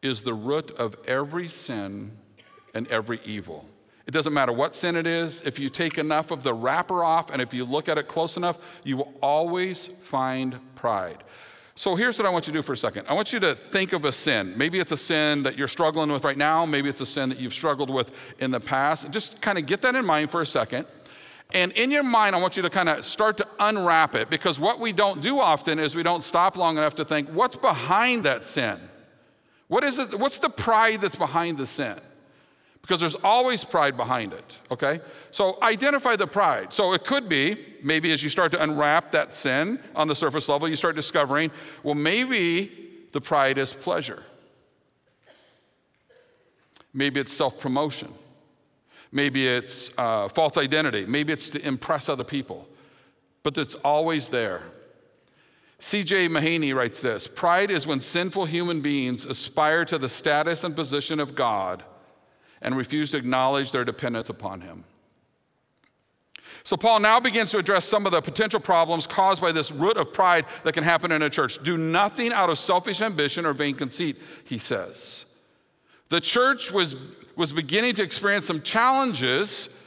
is 0.03 0.23
the 0.23 0.35
root 0.35 0.71
of 0.73 0.97
every 1.07 1.49
sin 1.49 2.17
and 2.75 2.87
every 2.89 3.21
evil. 3.25 3.67
It 4.07 4.13
doesn't 4.13 4.33
matter 4.33 4.53
what 4.53 4.75
sin 4.75 4.97
it 4.97 5.07
is, 5.07 5.43
if 5.43 5.59
you 5.59 5.69
take 5.69 5.99
enough 5.99 6.31
of 6.31 6.43
the 6.43 6.55
wrapper 6.55 7.05
off 7.05 7.31
and 7.31 7.43
if 7.43 7.53
you 7.53 7.65
look 7.65 7.89
at 7.89 7.99
it 7.99 8.09
close 8.09 8.37
enough, 8.37 8.59
you 8.83 8.97
will 8.97 9.13
always 9.21 9.87
find 9.87 10.59
pride. 10.75 11.23
So 11.79 11.95
here's 11.95 12.19
what 12.19 12.27
I 12.27 12.31
want 12.31 12.49
you 12.49 12.53
to 12.55 12.59
do 12.59 12.63
for 12.63 12.73
a 12.73 12.77
second. 12.77 13.07
I 13.07 13.15
want 13.15 13.33
you 13.33 13.39
to 13.39 13.55
think 13.55 13.93
of 13.93 14.05
a 14.05 14.11
sin. 14.11 14.53
Maybe 14.57 14.81
it's 14.81 14.91
a 14.91 14.97
sin 14.97 15.45
that 15.45 15.57
you're 15.57 15.69
struggling 15.69 16.11
with 16.11 16.25
right 16.25 16.37
now. 16.37 16.67
Maybe 16.67 16.89
it's 16.89 17.01
a 17.01 17.07
sin 17.07 17.29
that 17.29 17.39
you've 17.39 17.55
struggled 17.55 17.89
with 17.89 18.35
in 18.41 18.51
the 18.51 18.59
past. 18.59 19.09
Just 19.13 19.41
kind 19.41 19.59
of 19.59 19.67
get 19.67 19.83
that 19.83 19.95
in 19.95 20.05
mind 20.05 20.33
for 20.33 20.41
a 20.41 20.47
second. 20.47 20.87
And 21.55 21.71
in 21.71 21.93
your 21.93 22.03
mind, 22.03 22.35
I 22.35 22.41
want 22.41 22.57
you 22.57 22.65
to 22.65 22.69
kind 22.69 22.89
of 22.89 23.05
start 23.05 23.37
to 23.37 23.47
unwrap 23.61 24.17
it 24.17 24.29
because 24.29 24.59
what 24.59 24.81
we 24.81 24.93
don't 24.93 25.23
do 25.23 25.39
often 25.39 25.79
is 25.79 25.95
we 25.95 26.03
don't 26.03 26.25
stop 26.25 26.57
long 26.57 26.79
enough 26.79 26.97
to 26.97 27.05
think, 27.05 27.29
what's 27.29 27.55
behind 27.55 28.25
that 28.25 28.45
sin? 28.45 28.81
What 29.69 29.85
is 29.85 30.01
it? 30.01 30.19
What's 30.19 30.41
the 30.41 30.51
pride 30.51 31.01
that's 31.01 31.15
behind 31.15 31.59
the 31.59 31.67
sin? 31.69 32.01
Because 32.89 33.01
there's 33.01 33.17
always 33.17 33.67
pride 33.67 33.99
behind 33.99 34.33
it, 34.33 34.59
okay? 34.71 35.01
So 35.31 35.59
identify 35.63 36.17
the 36.17 36.27
pride. 36.27 36.73
So 36.73 36.95
it 36.95 37.05
could 37.05 37.29
be, 37.29 37.67
maybe 37.83 38.11
as 38.13 38.23
you 38.23 38.31
start 38.31 38.51
to 38.53 38.63
unwrap 38.63 39.13
that 39.13 39.35
sin 39.35 39.79
on 39.95 40.09
the 40.09 40.15
surface 40.15 40.49
level, 40.49 40.71
you 40.71 40.75
start 40.75 40.97
discovering, 40.97 41.51
well, 41.83 41.95
maybe 41.95 42.73
the 43.13 43.21
pride 43.21 43.59
is 43.59 43.75
pleasure. 43.75 44.23
Maybe 46.95 47.21
it's 47.21 47.31
self 47.31 47.61
promotion. 47.61 48.09
Maybe 49.13 49.47
it's 49.47 49.93
uh, 49.99 50.29
false 50.29 50.57
identity. 50.57 51.05
Maybe 51.05 51.35
it's 51.35 51.51
to 51.51 51.69
impress 51.69 52.09
other 52.09 52.25
people. 52.25 52.67
But 53.43 53.59
it's 53.59 53.75
always 53.75 54.31
there. 54.31 54.63
C.J. 55.79 56.29
Mahaney 56.29 56.75
writes 56.75 57.03
this 57.03 57.27
Pride 57.27 57.71
is 57.71 57.87
when 57.87 58.01
sinful 58.01 58.47
human 58.47 58.81
beings 58.81 59.27
aspire 59.27 59.85
to 59.85 59.99
the 59.99 60.09
status 60.09 60.65
and 60.65 60.75
position 60.75 61.21
of 61.21 61.35
God 61.35 61.85
and 62.61 62.77
refuse 62.77 63.11
to 63.11 63.17
acknowledge 63.17 63.73
their 63.73 63.85
dependence 63.85 64.29
upon 64.29 64.61
Him. 64.61 64.85
So, 66.65 66.77
Paul 66.77 67.01
now 67.01 67.21
begins 67.21 67.51
to 67.53 67.59
address 67.59 67.85
some 67.85 68.05
of 68.05 68.13
the 68.13 68.21
potential 68.21 68.61
problems 68.61 69.07
caused 69.07 69.41
by 69.41 69.53
this 69.53 69.73
root 69.73 69.97
of 69.97 70.13
pride 70.13 70.45
that 70.65 70.75
can 70.75 70.85
happen 70.85 71.13
in 71.13 71.23
a 71.23 71.31
church. 71.31 71.63
Do 71.63 71.77
nothing 71.77 72.33
out 72.33 72.51
of 72.51 72.59
selfish 72.59 73.01
ambition 73.01 73.47
or 73.47 73.53
vain 73.53 73.75
conceit, 73.75 74.17
he 74.45 74.59
says. 74.59 75.25
The 76.09 76.21
church 76.21 76.73
was 76.73 76.97
was 77.39 77.53
beginning 77.53 77.95
to 77.95 78.03
experience 78.03 78.47
some 78.47 78.61
challenges 78.61 79.81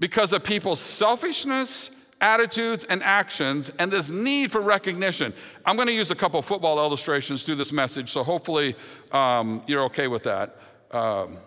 because 0.00 0.32
of 0.32 0.42
people's 0.42 0.80
selfishness, 0.80 2.10
attitudes, 2.20 2.82
and 2.82 3.00
actions, 3.04 3.70
and 3.78 3.88
this 3.88 4.10
need 4.10 4.50
for 4.50 4.60
recognition. 4.60 5.32
I'm 5.64 5.76
going 5.76 5.86
to 5.86 5.94
use 5.94 6.10
a 6.10 6.16
couple 6.16 6.42
football 6.42 6.78
illustrations 6.78 7.44
through 7.44 7.54
this 7.54 7.70
message, 7.70 8.10
so 8.10 8.24
hopefully 8.24 8.74
um, 9.12 9.62
you're 9.68 9.84
okay 9.84 10.08
with 10.08 10.24
that. 10.24 10.56
Um, 10.90 11.38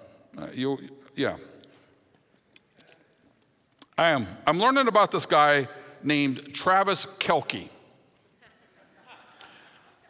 you, 0.54 0.78
yeah. 1.16 1.38
I 3.98 4.10
am. 4.10 4.28
I'm 4.46 4.60
learning 4.60 4.88
about 4.88 5.12
this 5.12 5.26
guy 5.26 5.68
named 6.04 6.54
Travis 6.54 7.06
Kelce. 7.20 7.70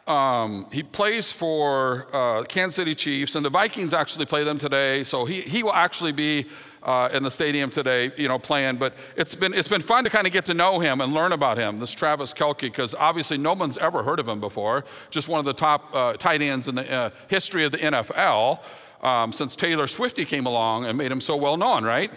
Um, 0.06 0.66
he 0.70 0.84
plays 0.84 1.32
for 1.32 2.06
uh, 2.14 2.44
Kansas 2.44 2.76
City 2.76 2.94
Chiefs, 2.94 3.34
and 3.34 3.44
the 3.44 3.50
Vikings 3.50 3.92
actually 3.92 4.26
play 4.26 4.44
them 4.44 4.56
today. 4.56 5.02
So 5.02 5.24
he, 5.24 5.40
he 5.40 5.64
will 5.64 5.72
actually 5.72 6.12
be 6.12 6.46
uh, 6.84 7.08
in 7.12 7.24
the 7.24 7.30
stadium 7.30 7.70
today, 7.70 8.12
you 8.16 8.28
know, 8.28 8.38
playing. 8.38 8.76
But 8.76 8.94
it's 9.16 9.34
been, 9.34 9.52
it's 9.52 9.68
been 9.68 9.82
fun 9.82 10.04
to 10.04 10.10
kind 10.10 10.26
of 10.26 10.32
get 10.32 10.44
to 10.44 10.54
know 10.54 10.78
him 10.78 11.00
and 11.00 11.12
learn 11.12 11.32
about 11.32 11.58
him, 11.58 11.80
this 11.80 11.90
Travis 11.90 12.32
Kelce, 12.32 12.60
because 12.60 12.94
obviously 12.94 13.36
no 13.36 13.54
one's 13.54 13.78
ever 13.78 14.04
heard 14.04 14.20
of 14.20 14.28
him 14.28 14.38
before. 14.38 14.84
Just 15.10 15.28
one 15.28 15.40
of 15.40 15.44
the 15.44 15.54
top 15.54 15.92
uh, 15.92 16.12
tight 16.12 16.40
ends 16.40 16.68
in 16.68 16.76
the 16.76 16.92
uh, 16.92 17.10
history 17.28 17.64
of 17.64 17.72
the 17.72 17.78
NFL 17.78 18.60
um, 19.06 19.32
since 19.32 19.54
Taylor 19.54 19.86
Swifty 19.86 20.24
came 20.24 20.46
along 20.46 20.84
and 20.84 20.98
made 20.98 21.12
him 21.12 21.20
so 21.20 21.36
well 21.36 21.56
known, 21.56 21.84
right? 21.84 22.10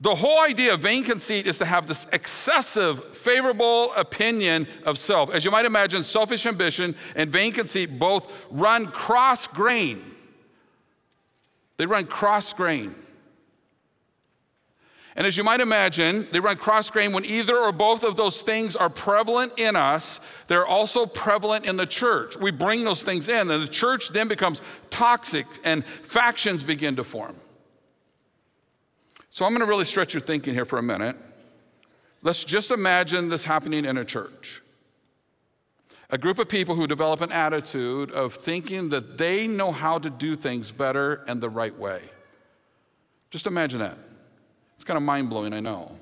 The 0.00 0.14
whole 0.14 0.40
idea 0.40 0.74
of 0.74 0.80
vain 0.80 1.04
conceit 1.04 1.46
is 1.46 1.58
to 1.58 1.66
have 1.66 1.86
this 1.86 2.08
excessive, 2.12 3.14
favorable 3.14 3.92
opinion 3.94 4.66
of 4.84 4.98
self. 4.98 5.32
As 5.32 5.44
you 5.44 5.50
might 5.50 5.66
imagine, 5.66 6.02
selfish 6.02 6.46
ambition 6.46 6.96
and 7.14 7.30
vain 7.30 7.52
conceit 7.52 7.98
both 7.98 8.32
run 8.50 8.86
cross 8.86 9.46
grain. 9.46 10.02
They 11.76 11.86
run 11.86 12.06
cross 12.06 12.52
grain. 12.52 12.94
And 15.14 15.26
as 15.26 15.36
you 15.36 15.44
might 15.44 15.60
imagine, 15.60 16.26
they 16.32 16.40
run 16.40 16.56
cross 16.56 16.90
grain 16.90 17.12
when 17.12 17.26
either 17.26 17.56
or 17.56 17.70
both 17.70 18.02
of 18.02 18.16
those 18.16 18.42
things 18.42 18.76
are 18.76 18.88
prevalent 18.88 19.52
in 19.58 19.76
us, 19.76 20.20
they're 20.48 20.66
also 20.66 21.04
prevalent 21.04 21.66
in 21.66 21.76
the 21.76 21.86
church. 21.86 22.36
We 22.36 22.50
bring 22.50 22.84
those 22.84 23.02
things 23.02 23.28
in, 23.28 23.50
and 23.50 23.62
the 23.62 23.68
church 23.68 24.08
then 24.08 24.28
becomes 24.28 24.62
toxic 24.88 25.46
and 25.64 25.84
factions 25.84 26.62
begin 26.62 26.96
to 26.96 27.04
form. 27.04 27.36
So 29.28 29.44
I'm 29.44 29.52
going 29.52 29.60
to 29.60 29.66
really 29.66 29.84
stretch 29.84 30.14
your 30.14 30.22
thinking 30.22 30.54
here 30.54 30.64
for 30.64 30.78
a 30.78 30.82
minute. 30.82 31.16
Let's 32.22 32.44
just 32.44 32.70
imagine 32.70 33.28
this 33.28 33.44
happening 33.44 33.84
in 33.84 33.98
a 33.98 34.04
church. 34.04 34.62
A 36.08 36.18
group 36.18 36.38
of 36.38 36.48
people 36.48 36.74
who 36.74 36.86
develop 36.86 37.20
an 37.20 37.32
attitude 37.32 38.10
of 38.12 38.34
thinking 38.34 38.90
that 38.90 39.18
they 39.18 39.46
know 39.46 39.72
how 39.72 39.98
to 39.98 40.08
do 40.08 40.36
things 40.36 40.70
better 40.70 41.24
and 41.26 41.40
the 41.40 41.48
right 41.50 41.76
way. 41.76 42.02
Just 43.30 43.46
imagine 43.46 43.78
that. 43.80 43.98
It's 44.82 44.88
kind 44.88 44.96
of 44.96 45.04
mind 45.04 45.30
blowing, 45.30 45.52
I 45.52 45.60
know. 45.60 45.92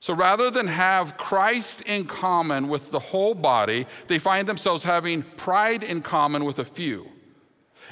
So 0.00 0.14
rather 0.14 0.50
than 0.50 0.66
have 0.66 1.18
Christ 1.18 1.82
in 1.82 2.06
common 2.06 2.68
with 2.68 2.90
the 2.90 2.98
whole 2.98 3.34
body, 3.34 3.84
they 4.06 4.18
find 4.18 4.48
themselves 4.48 4.82
having 4.82 5.20
pride 5.20 5.82
in 5.82 6.00
common 6.00 6.46
with 6.46 6.58
a 6.58 6.64
few. 6.64 7.06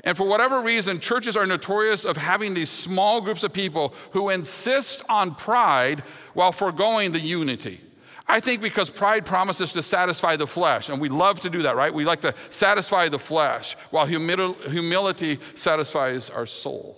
And 0.05 0.17
for 0.17 0.27
whatever 0.27 0.63
reason, 0.63 1.01
churches 1.01 1.37
are 1.37 1.45
notorious 1.45 2.07
of 2.07 2.17
having 2.17 2.55
these 2.55 2.71
small 2.71 3.21
groups 3.21 3.45
of 3.45 3.53
people 3.53 3.93
who 4.13 4.31
insist 4.31 5.03
on 5.11 5.35
pride 5.35 6.01
while 6.33 6.53
foregoing 6.53 7.13
the 7.13 7.21
unity. 7.21 7.79
I 8.27 8.41
think 8.41 8.63
because 8.63 8.89
pride 8.89 9.27
promises 9.27 9.75
to 9.75 9.83
satisfy 9.83 10.37
the 10.37 10.47
flesh, 10.47 10.89
and 10.89 10.99
we 10.99 11.11
love 11.11 11.41
to 11.41 11.51
do 11.51 11.61
that, 11.61 11.77
right? 11.77 11.93
We 11.93 12.07
like 12.07 12.23
to 12.23 12.35
satisfy 12.49 13.11
the 13.11 13.19
flesh, 13.19 13.75
while 13.91 14.07
humility 14.07 15.41
satisfies 15.55 16.31
our 16.31 16.47
soul. 16.47 16.97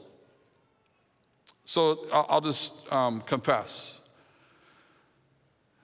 So 1.64 2.06
I'll 2.12 2.40
just 2.40 2.92
um, 2.92 3.20
confess. 3.20 3.98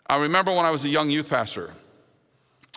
I 0.07 0.17
remember 0.17 0.53
when 0.53 0.67
I 0.67 0.71
was 0.71 0.85
a 0.85 0.89
young 0.89 1.11
youth 1.11 1.31
pastor, 1.31 1.73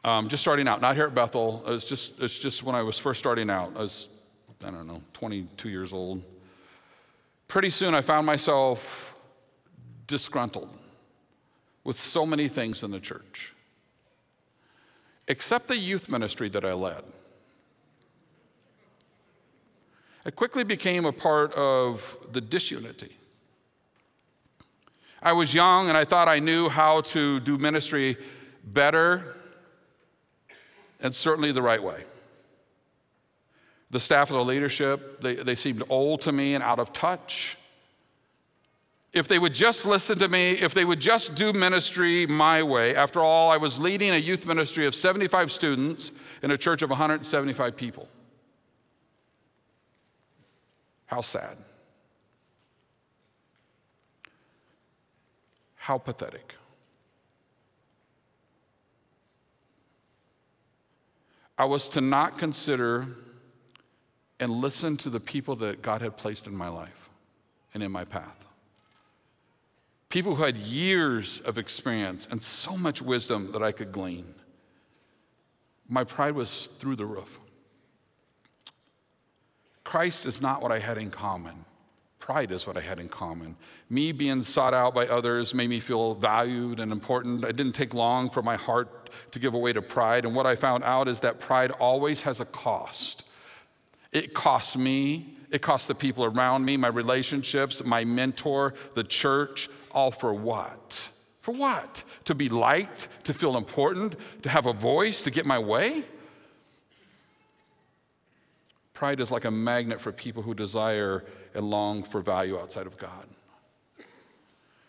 um, 0.03 0.29
just 0.29 0.41
starting 0.41 0.67
out, 0.67 0.81
not 0.81 0.95
here 0.95 1.07
at 1.07 1.15
Bethel. 1.15 1.63
It's 1.67 1.83
just, 1.83 2.21
it's 2.21 2.37
just 2.37 2.63
when 2.63 2.75
I 2.75 2.83
was 2.83 2.97
first 2.97 3.19
starting 3.19 3.49
out. 3.49 3.75
I 3.75 3.81
was 3.81 4.07
I 4.65 4.71
don't 4.71 4.87
know, 4.87 5.01
22 5.13 5.69
years 5.69 5.91
old. 5.91 6.23
Pretty 7.47 7.69
soon 7.69 7.93
I 7.93 8.01
found 8.01 8.25
myself 8.25 9.15
disgruntled 10.07 10.69
with 11.83 11.97
so 11.97 12.25
many 12.25 12.47
things 12.47 12.81
in 12.83 12.91
the 12.91 12.99
church, 12.99 13.53
except 15.27 15.67
the 15.67 15.77
youth 15.77 16.09
ministry 16.09 16.47
that 16.49 16.63
I 16.63 16.73
led. 16.73 17.03
It 20.25 20.35
quickly 20.35 20.63
became 20.63 21.05
a 21.05 21.11
part 21.11 21.53
of 21.53 22.17
the 22.31 22.39
disunity. 22.39 23.15
I 25.21 25.33
was 25.33 25.53
young 25.53 25.89
and 25.89 25.97
I 25.97 26.05
thought 26.05 26.27
I 26.27 26.39
knew 26.39 26.69
how 26.69 27.01
to 27.01 27.39
do 27.39 27.57
ministry 27.57 28.17
better 28.63 29.35
and 30.99 31.13
certainly 31.13 31.51
the 31.51 31.61
right 31.61 31.81
way. 31.81 32.03
The 33.91 33.99
staff 33.99 34.31
of 34.31 34.37
the 34.37 34.45
leadership, 34.45 35.21
they, 35.21 35.35
they 35.35 35.55
seemed 35.55 35.83
old 35.89 36.21
to 36.21 36.31
me 36.31 36.55
and 36.55 36.63
out 36.63 36.79
of 36.79 36.93
touch. 36.93 37.57
If 39.13 39.27
they 39.27 39.37
would 39.37 39.53
just 39.53 39.85
listen 39.85 40.17
to 40.19 40.27
me, 40.27 40.53
if 40.53 40.73
they 40.73 40.85
would 40.85 40.99
just 40.99 41.35
do 41.35 41.53
ministry 41.53 42.25
my 42.25 42.63
way, 42.63 42.95
after 42.95 43.19
all, 43.19 43.51
I 43.51 43.57
was 43.57 43.79
leading 43.79 44.09
a 44.11 44.17
youth 44.17 44.47
ministry 44.47 44.87
of 44.87 44.95
75 44.95 45.51
students 45.51 46.11
in 46.41 46.49
a 46.49 46.57
church 46.57 46.81
of 46.81 46.89
175 46.89 47.77
people. 47.77 48.07
How 51.13 51.21
sad. 51.21 51.57
How 55.75 55.99
pathetic. 55.99 56.55
I 61.55 61.65
was 61.65 61.87
to 61.89 62.01
not 62.01 62.39
consider 62.39 63.05
and 64.39 64.53
listen 64.53 64.97
to 64.97 65.11
the 65.11 65.19
people 65.19 65.55
that 65.57 65.83
God 65.83 66.01
had 66.01 66.17
placed 66.17 66.47
in 66.47 66.55
my 66.55 66.67
life 66.67 67.11
and 67.75 67.83
in 67.83 67.91
my 67.91 68.05
path. 68.05 68.47
People 70.09 70.33
who 70.33 70.43
had 70.43 70.57
years 70.57 71.41
of 71.41 71.59
experience 71.59 72.27
and 72.31 72.41
so 72.41 72.75
much 72.75 73.03
wisdom 73.03 73.51
that 73.51 73.61
I 73.61 73.71
could 73.71 73.91
glean. 73.91 74.33
My 75.87 76.05
pride 76.05 76.33
was 76.33 76.65
through 76.79 76.95
the 76.95 77.05
roof. 77.05 77.39
Christ 79.83 80.25
is 80.25 80.41
not 80.41 80.61
what 80.61 80.71
I 80.71 80.79
had 80.79 80.97
in 80.97 81.11
common. 81.11 81.65
Pride 82.19 82.51
is 82.51 82.65
what 82.65 82.77
I 82.77 82.79
had 82.79 82.99
in 82.99 83.09
common. 83.09 83.57
Me 83.89 84.13
being 84.13 84.43
sought 84.43 84.73
out 84.73 84.95
by 84.95 85.07
others 85.07 85.53
made 85.53 85.69
me 85.69 85.81
feel 85.81 86.15
valued 86.15 86.79
and 86.79 86.89
important. 86.89 87.43
It 87.43 87.57
didn't 87.57 87.73
take 87.73 87.93
long 87.93 88.29
for 88.29 88.41
my 88.41 88.55
heart 88.55 89.09
to 89.31 89.39
give 89.39 89.53
away 89.53 89.73
to 89.73 89.81
pride. 89.81 90.23
And 90.23 90.33
what 90.33 90.47
I 90.47 90.55
found 90.55 90.85
out 90.85 91.09
is 91.09 91.19
that 91.19 91.41
pride 91.41 91.71
always 91.71 92.21
has 92.21 92.39
a 92.39 92.45
cost. 92.45 93.23
It 94.13 94.33
costs 94.33 94.77
me, 94.77 95.35
it 95.51 95.61
costs 95.61 95.87
the 95.87 95.95
people 95.95 96.23
around 96.23 96.63
me, 96.63 96.77
my 96.77 96.87
relationships, 96.87 97.83
my 97.83 98.05
mentor, 98.05 98.73
the 98.93 99.03
church, 99.03 99.69
all 99.91 100.11
for 100.11 100.33
what? 100.33 101.09
For 101.41 101.53
what? 101.53 102.03
To 102.23 102.33
be 102.33 102.47
liked, 102.47 103.09
to 103.25 103.33
feel 103.33 103.57
important, 103.57 104.15
to 104.43 104.49
have 104.49 104.65
a 104.65 104.71
voice, 104.71 105.21
to 105.23 105.29
get 105.29 105.45
my 105.45 105.59
way? 105.59 106.05
Pride 108.93 109.19
is 109.19 109.31
like 109.31 109.45
a 109.45 109.51
magnet 109.51 109.99
for 109.99 110.11
people 110.11 110.43
who 110.43 110.53
desire 110.53 111.23
and 111.53 111.69
long 111.69 112.03
for 112.03 112.21
value 112.21 112.59
outside 112.59 112.87
of 112.87 112.97
God. 112.97 113.27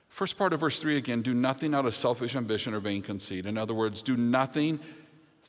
First 0.09 0.39
part 0.39 0.53
of 0.53 0.61
verse 0.61 0.79
3 0.79 0.97
again 0.97 1.23
do 1.23 1.35
nothing 1.35 1.75
out 1.75 1.87
of 1.87 1.95
selfish 1.95 2.37
ambition 2.37 2.75
or 2.75 2.81
vain 2.81 3.03
conceit. 3.03 3.47
In 3.47 3.59
other 3.59 3.75
words, 3.75 4.01
do 4.03 4.17
nothing 4.17 4.79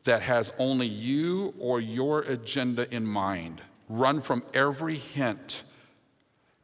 that 0.06 0.22
has 0.24 0.52
only 0.58 0.88
you 0.88 1.54
or 1.60 1.80
your 1.80 2.22
agenda 2.22 2.92
in 2.94 3.06
mind. 3.06 3.62
Run 3.90 4.22
from 4.22 4.44
every 4.54 4.96
hint 4.96 5.64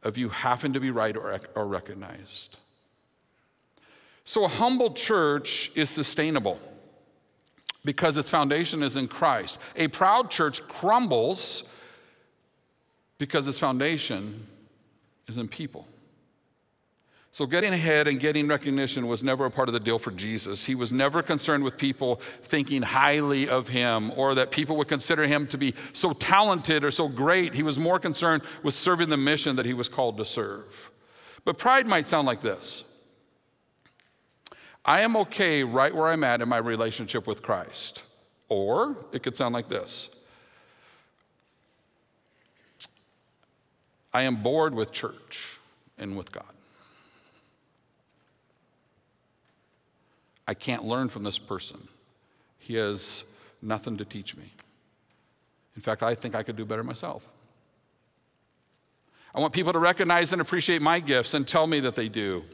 of 0.02 0.18
you 0.18 0.30
having 0.30 0.72
to 0.72 0.80
be 0.80 0.90
right 0.90 1.16
or, 1.16 1.38
or 1.54 1.66
recognized. 1.66 2.58
So, 4.24 4.44
a 4.44 4.48
humble 4.48 4.94
church 4.94 5.70
is 5.74 5.90
sustainable 5.90 6.58
because 7.84 8.16
its 8.16 8.30
foundation 8.30 8.82
is 8.82 8.96
in 8.96 9.08
Christ. 9.08 9.58
A 9.76 9.88
proud 9.88 10.30
church 10.30 10.62
crumbles 10.68 11.64
because 13.18 13.46
its 13.46 13.58
foundation 13.58 14.46
is 15.28 15.38
in 15.38 15.48
people. 15.48 15.86
So, 17.34 17.46
getting 17.46 17.72
ahead 17.72 18.08
and 18.08 18.20
getting 18.20 18.46
recognition 18.46 19.06
was 19.06 19.24
never 19.24 19.46
a 19.46 19.50
part 19.50 19.70
of 19.70 19.72
the 19.72 19.80
deal 19.80 19.98
for 19.98 20.10
Jesus. 20.10 20.66
He 20.66 20.74
was 20.74 20.92
never 20.92 21.22
concerned 21.22 21.64
with 21.64 21.78
people 21.78 22.16
thinking 22.42 22.82
highly 22.82 23.48
of 23.48 23.68
him 23.68 24.12
or 24.16 24.34
that 24.34 24.50
people 24.50 24.76
would 24.76 24.88
consider 24.88 25.26
him 25.26 25.46
to 25.46 25.56
be 25.56 25.74
so 25.94 26.12
talented 26.12 26.84
or 26.84 26.90
so 26.90 27.08
great. 27.08 27.54
He 27.54 27.62
was 27.62 27.78
more 27.78 27.98
concerned 27.98 28.42
with 28.62 28.74
serving 28.74 29.08
the 29.08 29.16
mission 29.16 29.56
that 29.56 29.64
he 29.64 29.72
was 29.72 29.88
called 29.88 30.18
to 30.18 30.26
serve. 30.26 30.90
But 31.46 31.56
pride 31.56 31.86
might 31.86 32.06
sound 32.06 32.26
like 32.26 32.42
this 32.42 32.84
I 34.84 35.00
am 35.00 35.16
okay 35.16 35.64
right 35.64 35.94
where 35.94 36.08
I'm 36.08 36.24
at 36.24 36.42
in 36.42 36.50
my 36.50 36.58
relationship 36.58 37.26
with 37.26 37.42
Christ. 37.42 38.02
Or 38.50 39.06
it 39.12 39.22
could 39.22 39.38
sound 39.38 39.54
like 39.54 39.68
this 39.68 40.21
I 44.12 44.22
am 44.22 44.36
bored 44.36 44.74
with 44.74 44.92
church 44.92 45.58
and 45.98 46.16
with 46.16 46.32
God. 46.32 46.44
I 50.46 50.54
can't 50.54 50.84
learn 50.84 51.08
from 51.08 51.22
this 51.22 51.38
person. 51.38 51.80
He 52.58 52.74
has 52.74 53.24
nothing 53.62 53.96
to 53.98 54.04
teach 54.04 54.36
me. 54.36 54.44
In 55.76 55.82
fact, 55.82 56.02
I 56.02 56.14
think 56.14 56.34
I 56.34 56.42
could 56.42 56.56
do 56.56 56.64
better 56.64 56.82
myself. 56.82 57.28
I 59.34 59.40
want 59.40 59.54
people 59.54 59.72
to 59.72 59.78
recognize 59.78 60.32
and 60.32 60.42
appreciate 60.42 60.82
my 60.82 61.00
gifts 61.00 61.32
and 61.32 61.48
tell 61.48 61.66
me 61.66 61.80
that 61.80 61.94
they 61.94 62.08
do. 62.08 62.44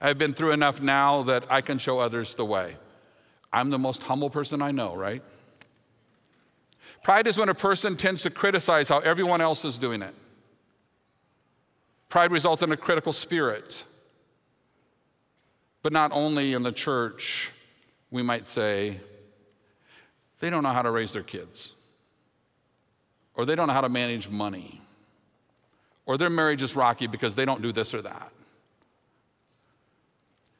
I've 0.00 0.18
been 0.18 0.34
through 0.34 0.52
enough 0.52 0.82
now 0.82 1.22
that 1.22 1.44
I 1.50 1.62
can 1.62 1.78
show 1.78 1.98
others 1.98 2.34
the 2.34 2.44
way. 2.44 2.76
I'm 3.52 3.70
the 3.70 3.78
most 3.78 4.02
humble 4.02 4.28
person 4.28 4.60
I 4.60 4.70
know, 4.70 4.94
right? 4.94 5.22
Pride 7.02 7.26
is 7.26 7.38
when 7.38 7.48
a 7.48 7.54
person 7.54 7.96
tends 7.96 8.20
to 8.22 8.30
criticize 8.30 8.90
how 8.90 8.98
everyone 8.98 9.40
else 9.40 9.64
is 9.64 9.78
doing 9.78 10.02
it. 10.02 10.14
Pride 12.08 12.30
results 12.30 12.62
in 12.62 12.70
a 12.72 12.76
critical 12.76 13.12
spirit. 13.12 13.84
But 15.82 15.92
not 15.92 16.12
only 16.12 16.52
in 16.52 16.62
the 16.62 16.72
church, 16.72 17.52
we 18.10 18.22
might 18.22 18.46
say, 18.46 18.98
they 20.38 20.50
don't 20.50 20.62
know 20.62 20.72
how 20.72 20.82
to 20.82 20.90
raise 20.90 21.12
their 21.12 21.22
kids, 21.22 21.72
or 23.34 23.44
they 23.44 23.54
don't 23.54 23.68
know 23.68 23.72
how 23.72 23.80
to 23.80 23.88
manage 23.88 24.28
money, 24.28 24.80
or 26.04 26.18
their 26.18 26.30
marriage 26.30 26.62
is 26.62 26.76
rocky 26.76 27.06
because 27.06 27.36
they 27.36 27.44
don't 27.44 27.62
do 27.62 27.72
this 27.72 27.94
or 27.94 28.02
that. 28.02 28.32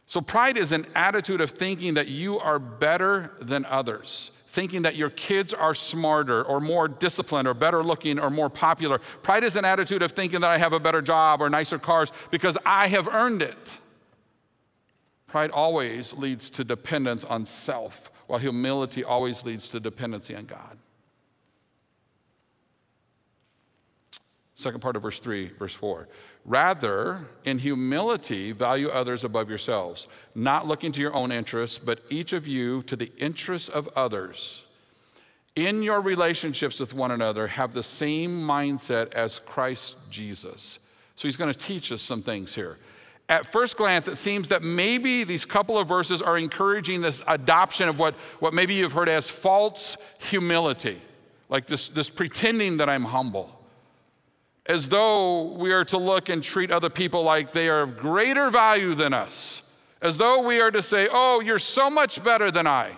So, 0.07 0.21
pride 0.21 0.57
is 0.57 0.71
an 0.71 0.87
attitude 0.95 1.41
of 1.41 1.51
thinking 1.51 1.95
that 1.95 2.07
you 2.07 2.39
are 2.39 2.59
better 2.59 3.33
than 3.41 3.65
others, 3.65 4.31
thinking 4.57 4.81
that 4.81 4.97
your 4.97 5.11
kids 5.11 5.53
are 5.53 5.75
smarter 5.75 6.43
or 6.43 6.61
more 6.61 6.89
disciplined 6.89 7.47
or 7.47 7.53
better 7.53 7.85
looking 7.85 8.19
or 8.19 8.31
more 8.31 8.49
popular. 8.49 8.99
Pride 9.23 9.45
is 9.45 9.55
an 9.55 9.67
attitude 9.67 10.03
of 10.03 10.13
thinking 10.13 10.41
that 10.41 10.51
I 10.51 10.57
have 10.57 10.73
a 10.73 10.81
better 10.81 11.03
job 11.03 11.43
or 11.43 11.51
nicer 11.51 11.79
cars 11.79 12.11
because 12.31 12.57
I 12.65 12.89
have 12.89 13.07
earned 13.07 13.43
it. 13.43 13.79
Pride 15.27 15.51
always 15.51 16.15
leads 16.15 16.49
to 16.49 16.65
dependence 16.65 17.23
on 17.23 17.45
self, 17.45 18.11
while 18.29 18.39
humility 18.39 19.05
always 19.05 19.45
leads 19.45 19.69
to 19.71 19.79
dependency 19.79 20.35
on 20.35 20.47
God. 20.47 20.79
Second 24.55 24.81
part 24.81 24.97
of 24.97 25.03
verse 25.03 25.21
3, 25.21 25.49
verse 25.59 25.75
4. 25.75 26.09
Rather, 26.47 27.27
in 27.45 27.59
humility, 27.59 28.53
value 28.53 28.89
others 28.89 29.25
above 29.25 29.49
yourselves, 29.49 30.07
not 30.37 30.65
looking 30.65 30.93
to 30.93 31.01
your 31.01 31.13
own 31.13 31.33
interests, 31.33 31.77
but 31.77 32.01
each 32.09 32.33
of 32.33 32.47
you 32.47 32.83
to 32.85 32.95
the 32.95 33.11
interests 33.19 33.69
of 33.69 33.89
others. 33.97 34.65
In 35.57 35.83
your 35.83 36.01
relationships 36.01 36.79
with 36.79 36.95
one 36.95 37.11
another, 37.11 37.49
have 37.49 37.73
the 37.73 37.83
same 37.83 38.41
mindset 38.41 39.13
as 39.15 39.41
Christ 39.41 39.97
Jesus. 40.09 40.79
So 41.17 41.27
he's 41.27 41.37
going 41.37 41.53
to 41.53 41.59
teach 41.59 41.91
us 41.91 42.01
some 42.01 42.23
things 42.23 42.55
here. 42.55 42.79
At 43.29 43.51
first 43.51 43.77
glance, 43.77 44.07
it 44.07 44.17
seems 44.17 44.51
that 44.51 44.63
maybe 44.63 45.25
these 45.25 45.45
couple 45.45 45.77
of 45.77 45.89
verses 45.89 46.23
are 46.23 46.39
encouraging 46.39 47.01
this 47.01 47.25
adoption 47.27 47.89
of 47.89 47.99
what, 47.99 48.15
what 48.39 48.55
maybe 48.55 48.75
you've 48.75 48.93
heard 48.93 49.09
as 49.09 49.29
false 49.29 49.97
humility, 50.21 51.01
like 51.49 51.67
this, 51.67 51.89
this 51.89 52.09
pretending 52.09 52.77
that 52.77 52.89
I'm 52.89 53.05
humble 53.05 53.56
as 54.69 54.89
though 54.89 55.43
we 55.43 55.73
are 55.73 55.85
to 55.87 55.99
look 55.99 56.29
and 56.29 56.43
treat 56.43 56.71
other 56.71 56.91
people 56.91 57.23
like 57.23 57.53
they 57.53 57.69
are 57.69 57.83
of 57.83 57.97
greater 57.97 58.51
value 58.51 58.95
than 58.95 59.15
us, 59.15 59.75
as 60.03 60.19
though 60.19 60.43
we 60.43 60.61
are 60.61 60.71
to 60.71 60.83
say, 60.83 61.09
Oh, 61.11 61.41
you're 61.41 61.59
so 61.59 61.89
much 61.89 62.23
better 62.23 62.51
than 62.51 62.67
I. 62.67 62.97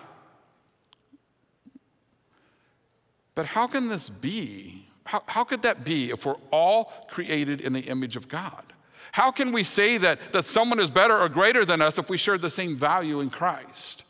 But 3.35 3.45
how 3.45 3.67
can 3.67 3.87
this 3.87 4.09
be? 4.09 4.87
How, 5.05 5.23
how 5.25 5.43
could 5.43 5.61
that 5.61 5.85
be 5.85 6.11
if 6.11 6.25
we're 6.25 6.35
all 6.51 6.85
created 7.07 7.61
in 7.61 7.73
the 7.73 7.81
image 7.81 8.15
of 8.15 8.27
God? 8.27 8.65
How 9.11 9.31
can 9.31 9.51
we 9.51 9.63
say 9.63 9.97
that, 9.97 10.33
that 10.33 10.45
someone 10.45 10.79
is 10.79 10.89
better 10.89 11.17
or 11.17 11.29
greater 11.29 11.65
than 11.65 11.81
us 11.81 11.97
if 11.97 12.09
we 12.09 12.17
share 12.17 12.37
the 12.37 12.49
same 12.49 12.75
value 12.75 13.19
in 13.19 13.29
Christ? 13.29 14.03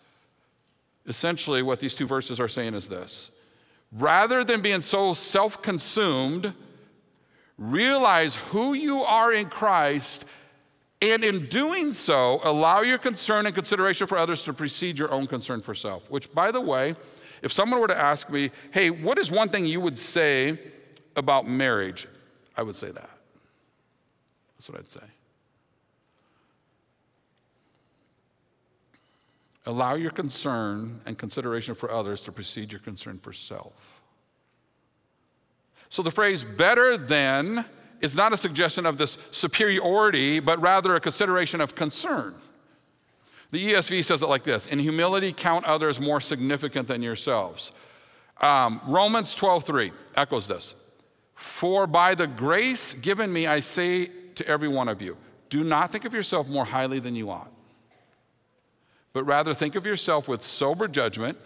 Essentially, 1.06 1.62
what 1.62 1.80
these 1.80 1.96
two 1.96 2.06
verses 2.06 2.40
are 2.40 2.48
saying 2.48 2.74
is 2.74 2.90
this 2.90 3.32
rather 3.92 4.44
than 4.44 4.62
being 4.62 4.82
so 4.82 5.14
self 5.14 5.62
consumed, 5.62 6.54
Realize 7.60 8.38
who 8.38 8.74
you 8.74 9.02
are 9.02 9.34
in 9.34 9.48
Christ, 9.50 10.24
and 11.02 11.26
in 11.26 11.48
doing 11.48 11.92
so, 11.92 12.40
allow 12.44 12.82
your 12.82 12.98
concern 12.98 13.46
and 13.46 13.54
consideration 13.54 14.08
for 14.08 14.18
others 14.18 14.44
to 14.44 14.54
precede 14.54 14.98
your 14.98 15.12
own 15.12 15.28
concern 15.28 15.60
for 15.60 15.76
self. 15.76 16.10
Which, 16.10 16.34
by 16.34 16.52
the 16.52 16.62
way, 16.62 16.96
if 17.44 17.52
someone 17.52 17.82
were 17.82 17.90
to 17.90 17.98
ask 17.98 18.30
me, 18.30 18.52
hey, 18.72 18.90
what 18.90 19.18
is 19.18 19.30
one 19.30 19.50
thing 19.50 19.66
you 19.66 19.82
would 19.82 19.98
say 19.98 20.58
about 21.18 21.48
marriage? 21.48 22.08
I 22.56 22.64
would 22.64 22.78
say 22.78 22.92
that. 22.92 23.10
That's 24.58 24.70
what 24.70 24.80
I'd 24.80 24.88
say. 24.88 25.06
Allow 29.66 29.96
your 29.96 30.12
concern 30.12 31.02
and 31.06 31.18
consideration 31.18 31.76
for 31.76 31.92
others 31.92 32.24
to 32.24 32.32
precede 32.32 32.72
your 32.72 32.80
concern 32.80 33.18
for 33.18 33.34
self. 33.34 33.99
So 35.90 36.04
the 36.04 36.12
phrase 36.12 36.44
better 36.44 36.98
than 36.98 37.66
is 38.00 38.16
not 38.16 38.32
a 38.32 38.38
suggestion 38.38 38.86
of 38.86 38.98
this 38.98 39.18
superiority, 39.32 40.40
but 40.40 40.62
rather 40.62 40.96
a 40.96 41.00
consideration 41.00 41.60
of 41.60 41.76
concern. 41.76 42.36
The 43.52 43.74
ESV 43.74 44.06
says 44.06 44.22
it 44.22 44.30
like 44.30 44.44
this 44.44 44.68
In 44.68 44.80
humility, 44.80 45.34
count 45.34 45.66
others 45.66 46.00
more 46.00 46.22
significant 46.22 46.88
than 46.88 47.02
yourselves. 47.02 47.72
Um, 48.40 48.80
Romans 48.86 49.36
12:3 49.36 49.92
echoes 50.16 50.48
this. 50.48 50.76
For 51.34 51.88
by 51.88 52.16
the 52.16 52.28
grace 52.28 52.94
given 52.94 53.32
me, 53.32 53.48
I 53.48 53.60
say 53.62 54.12
to 54.36 54.48
every 54.48 54.68
one 54.68 54.88
of 54.88 55.02
you, 55.02 55.18
do 55.50 55.64
not 55.64 55.92
think 55.92 56.06
of 56.06 56.14
yourself 56.14 56.48
more 56.48 56.66
highly 56.66 57.00
than 57.00 57.16
you 57.16 57.32
ought, 57.32 57.52
but 59.14 59.24
rather 59.24 59.54
think 59.54 59.76
of 59.76 59.86
yourself 59.86 60.28
with 60.28 60.44
sober 60.44 60.88
judgment 60.88 61.38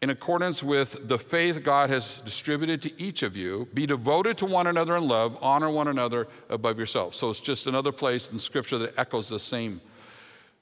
in 0.00 0.10
accordance 0.10 0.62
with 0.62 1.08
the 1.08 1.18
faith 1.18 1.64
God 1.64 1.90
has 1.90 2.18
distributed 2.18 2.80
to 2.82 3.02
each 3.02 3.22
of 3.22 3.36
you, 3.36 3.68
be 3.74 3.84
devoted 3.84 4.38
to 4.38 4.46
one 4.46 4.68
another 4.68 4.96
in 4.96 5.08
love, 5.08 5.36
honor 5.42 5.70
one 5.70 5.88
another 5.88 6.28
above 6.48 6.78
yourself. 6.78 7.16
So 7.16 7.30
it's 7.30 7.40
just 7.40 7.66
another 7.66 7.90
place 7.90 8.30
in 8.30 8.38
Scripture 8.38 8.78
that 8.78 8.96
echoes 8.96 9.28
the 9.28 9.40
same. 9.40 9.80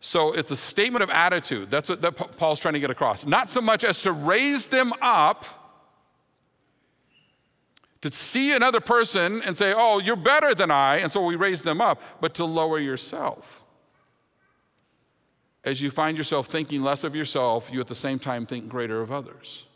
So 0.01 0.33
it's 0.33 0.51
a 0.51 0.57
statement 0.57 1.03
of 1.03 1.11
attitude. 1.11 1.70
That's 1.70 1.88
what 1.88 2.01
that 2.01 2.12
Paul's 2.38 2.61
trying 2.61 2.75
to 2.75 2.81
get 2.81 2.90
across. 2.90 3.27
Not 3.27 3.51
so 3.51 3.61
much 3.61 3.85
as 3.85 4.01
to 4.03 4.12
raise 4.12 4.66
them 4.66 4.92
up, 5.03 5.44
to 8.01 8.11
see 8.12 8.55
another 8.55 8.81
person 8.81 9.42
and 9.42 9.57
say, 9.57 9.75
oh, 9.77 9.99
you're 9.99 10.16
better 10.16 10.55
than 10.55 10.70
I, 10.70 10.99
and 10.99 11.11
so 11.12 11.22
we 11.25 11.35
raise 11.35 11.62
them 11.62 11.81
up, 11.81 12.01
but 12.20 12.35
to 12.35 12.44
lower 12.44 12.79
yourself 12.79 13.65
as 15.66 15.83
you 15.83 15.90
find 15.90 16.16
yourself 16.16 16.46
thinking 16.46 16.83
less 16.83 17.02
of 17.02 17.16
yourself, 17.16 17.68
you 17.72 17.81
at 17.81 17.88
the 17.88 17.94
same 17.94 18.20
time 18.20 18.46
think 18.46 18.68
greater 18.68 19.02
of 19.02 19.11
others. 19.11 19.66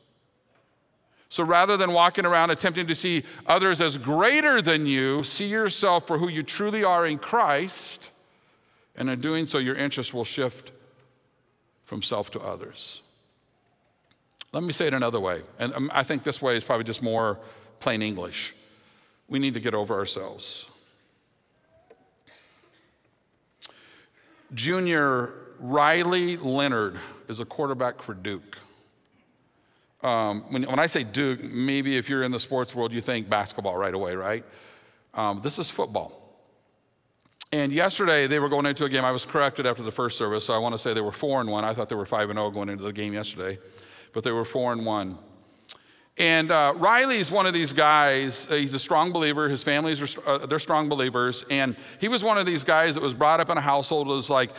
So 1.29 1.45
rather 1.45 1.77
than 1.77 1.93
walking 1.93 2.25
around 2.25 2.51
attempting 2.51 2.87
to 2.87 2.95
see 2.95 3.25
others 3.45 3.81
as 3.81 3.99
greater 3.99 4.63
than 4.63 4.87
you, 4.87 5.25
see 5.25 5.47
yourself 5.49 6.07
for 6.07 6.17
who 6.19 6.29
you 6.29 6.43
truly 6.43 6.85
are 6.85 7.05
in 7.07 7.19
Christ. 7.19 8.11
And 8.97 9.11
in 9.11 9.21
doing 9.21 9.47
so, 9.47 9.59
your 9.59 9.75
interest 9.75 10.15
will 10.15 10.25
shift 10.25 10.71
from 11.85 12.03
self 12.03 12.31
to 12.33 12.41
others. 12.41 13.03
Let 14.53 14.63
me 14.63 14.73
say 14.73 14.87
it 14.87 14.95
another 14.95 15.21
way. 15.21 15.43
And 15.59 15.75
um, 15.75 15.91
I 15.93 16.05
think 16.05 16.23
this 16.23 16.41
way 16.41 16.57
is 16.57 16.65
probably 16.65 16.85
just 16.85 17.03
more 17.03 17.39
plain 17.81 18.03
English. 18.03 18.55
We 19.29 19.39
need 19.39 19.55
to 19.55 19.61
get 19.61 19.75
over 19.75 19.95
ourselves. 19.95 20.69
Junior 24.53 25.33
Riley 25.61 26.37
Leonard 26.39 26.99
is 27.29 27.39
a 27.39 27.45
quarterback 27.45 28.03
for 28.03 28.15
Duke. 28.15 28.59
Um, 30.03 30.43
when, 30.51 30.63
when, 30.63 30.79
I 30.79 30.87
say 30.87 31.05
Duke, 31.05 31.45
maybe 31.45 31.99
if 31.99 32.09
you're 32.09 32.23
in 32.23 32.33
the 32.33 32.41
sports 32.41 32.75
world, 32.75 32.93
you 32.93 33.03
think 33.03 33.29
basketball 33.29 33.77
right 33.77 33.93
away, 33.93 34.15
right? 34.15 34.45
Um, 35.13 35.43
this 35.43 35.59
is 35.59 35.69
football. 35.69 36.17
And 37.53 37.73
yesterday 37.73 38.27
they 38.27 38.39
were 38.39 38.49
going 38.49 38.65
into 38.65 38.85
a 38.85 38.89
game. 38.89 39.05
I 39.05 39.11
was 39.11 39.27
corrected 39.27 39.67
after 39.67 39.83
the 39.83 39.91
first 39.91 40.17
service, 40.17 40.47
so 40.47 40.55
I 40.55 40.59
want 40.59 40.73
to 40.73 40.79
say 40.79 40.95
they 40.95 41.03
were 41.03 41.13
four 41.13 41.41
and 41.41 41.51
one. 41.51 41.65
I 41.65 41.75
thought 41.75 41.91
they 41.91 41.97
were 41.97 42.07
five 42.07 42.31
and 42.31 42.39
zero 42.39 42.47
oh 42.47 42.51
going 42.51 42.71
into 42.71 42.85
the 42.85 42.93
game 42.93 43.13
yesterday, 43.13 43.59
but 44.15 44.25
they 44.25 44.31
were 44.31 44.45
four 44.47 44.73
and 44.73 44.87
one. 44.87 45.19
And 46.17 46.51
uh, 46.51 46.75
Riley's 46.77 47.31
one 47.31 47.47
of 47.47 47.53
these 47.53 47.73
guys. 47.73 48.49
Uh, 48.51 48.55
he's 48.55 48.73
a 48.73 48.79
strong 48.79 49.11
believer. 49.11 49.49
His 49.49 49.63
families 49.63 50.17
are 50.17 50.29
uh, 50.29 50.47
they're 50.47 50.59
strong 50.59 50.89
believers, 50.89 51.45
and 51.51 51.77
he 52.01 52.09
was 52.09 52.23
one 52.23 52.39
of 52.39 52.47
these 52.47 52.63
guys 52.63 52.95
that 52.95 53.03
was 53.03 53.15
brought 53.15 53.41
up 53.41 53.51
in 53.51 53.59
a 53.59 53.63
household 53.63 54.07
that 54.07 54.13
was 54.13 54.31
like, 54.31 54.51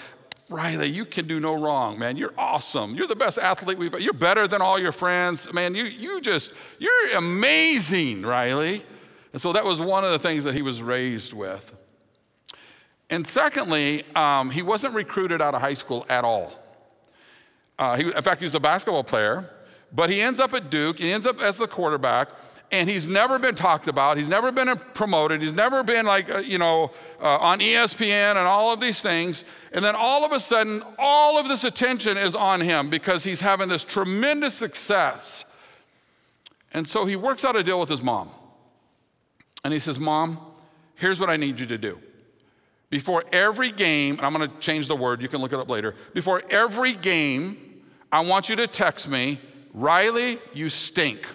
Riley, 0.52 0.90
you 0.90 1.06
can 1.06 1.28
do 1.28 1.40
no 1.40 1.60
wrong, 1.60 1.98
man. 1.98 2.18
You're 2.18 2.34
awesome. 2.38 2.94
You're 2.96 3.08
the 3.08 3.16
best 3.16 3.40
athlete 3.40 3.78
we've. 3.78 3.98
You're 4.00 4.14
better 4.14 4.48
than 4.48 4.62
all 4.62 4.78
your 4.78 4.92
friends, 4.92 5.52
man. 5.54 5.74
You 5.76 5.86
you 5.86 6.20
just 6.20 6.52
you're 6.78 7.18
amazing, 7.18 8.24
Riley. 8.24 8.84
And 9.34 9.42
so 9.42 9.54
that 9.54 9.64
was 9.64 9.80
one 9.80 10.04
of 10.04 10.12
the 10.12 10.20
things 10.20 10.44
that 10.44 10.54
he 10.54 10.62
was 10.62 10.82
raised 10.82 11.32
with. 11.32 11.74
And 13.10 13.26
secondly, 13.26 14.04
um, 14.16 14.50
he 14.50 14.62
wasn't 14.62 14.94
recruited 14.94 15.42
out 15.42 15.56
of 15.56 15.62
high 15.62 15.74
school 15.74 16.06
at 16.10 16.26
all. 16.26 16.54
Uh, 17.80 17.96
he, 17.96 18.06
in 18.06 18.22
fact, 18.22 18.40
he 18.40 18.46
was 18.46 18.56
a 18.56 18.60
basketball 18.60 19.04
player, 19.04 19.50
but 19.94 20.10
he 20.10 20.22
ends 20.22 20.40
up 20.40 20.54
at 20.54 20.70
Duke. 20.70 21.00
He 21.00 21.12
ends 21.12 21.26
up 21.26 21.42
as 21.42 21.58
the 21.58 21.68
quarterback, 21.68 22.30
and 22.72 22.90
he's 22.90 23.08
never 23.08 23.38
been 23.38 23.56
talked 23.56 23.88
about. 23.88 24.18
He's 24.18 24.30
never 24.30 24.52
been 24.52 24.76
promoted. 24.94 25.42
He's 25.42 25.54
never 25.54 25.84
been 25.84 26.06
like, 26.06 26.30
uh, 26.30 26.38
you 26.38 26.58
know, 26.58 26.92
uh, 27.22 27.38
on 27.38 27.60
ESPN 27.60 28.32
and 28.32 28.40
all 28.40 28.74
of 28.74 28.80
these 28.80 29.02
things. 29.02 29.44
And 29.74 29.84
then 29.84 29.94
all 29.96 30.24
of 30.24 30.32
a 30.32 30.40
sudden, 30.40 30.82
all 30.98 31.38
of 31.38 31.50
this 31.50 31.66
attention 31.66 32.18
is 32.18 32.34
on 32.34 32.62
him 32.62 32.90
because 32.90 33.26
he's 33.26 33.42
having 33.42 33.68
this 33.68 33.84
tremendous 33.84 34.54
success. 34.54 35.44
And 36.74 36.88
so 36.88 37.06
he 37.06 37.18
works 37.18 37.44
out 37.44 37.58
a 37.58 37.64
deal 37.64 37.80
with 37.80 37.90
his 37.90 38.02
mom. 38.02 38.30
And 39.66 39.74
he 39.74 39.80
says, 39.80 40.00
Mom, 40.00 40.40
here's 40.96 41.20
what 41.20 41.30
I 41.30 41.36
need 41.36 41.60
you 41.60 41.66
to 41.66 41.78
do. 41.78 42.00
Before 42.90 43.24
every 43.32 43.72
game, 43.72 44.16
and 44.16 44.26
I'm 44.26 44.32
gonna 44.32 44.52
change 44.60 44.88
the 44.88 44.96
word, 44.96 45.22
you 45.22 45.28
can 45.28 45.42
look 45.42 45.54
it 45.54 45.60
up 45.60 45.70
later. 45.70 45.96
Before 46.14 46.42
every 46.50 46.94
game, 46.94 47.58
I 48.12 48.22
want 48.22 48.50
you 48.50 48.56
to 48.58 48.68
text 48.68 49.08
me, 49.08 49.40
Riley, 49.74 50.40
you 50.54 50.70
stink. 50.70 51.26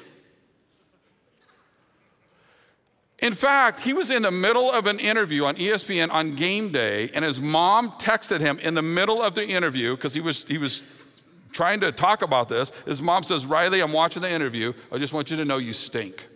In 3.21 3.33
fact, 3.33 3.81
he 3.81 3.95
was 3.95 4.11
in 4.11 4.23
the 4.23 4.31
middle 4.31 4.71
of 4.71 4.87
an 4.87 4.99
interview 4.99 5.45
on 5.45 5.57
ESPN 5.57 6.11
on 6.11 6.35
game 6.35 6.71
day, 6.71 7.11
and 7.15 7.25
his 7.25 7.41
mom 7.41 7.93
texted 7.93 8.41
him 8.41 8.59
in 8.59 8.75
the 8.75 8.83
middle 8.83 9.23
of 9.23 9.35
the 9.35 9.47
interview 9.47 9.97
because 9.97 10.13
he 10.13 10.21
was, 10.21 10.45
he 10.45 10.59
was 10.59 10.83
trying 11.51 11.81
to 11.81 11.93
talk 11.93 12.21
about 12.21 12.51
this. 12.51 12.71
His 12.85 13.01
mom 13.01 13.23
says, 13.23 13.47
Riley, 13.47 13.81
I'm 13.81 13.93
watching 13.93 14.21
the 14.21 14.31
interview. 14.31 14.75
I 14.93 14.99
just 14.99 15.15
want 15.15 15.31
you 15.31 15.39
to 15.39 15.47
know 15.47 15.57
you 15.57 15.73
stink. 15.73 16.27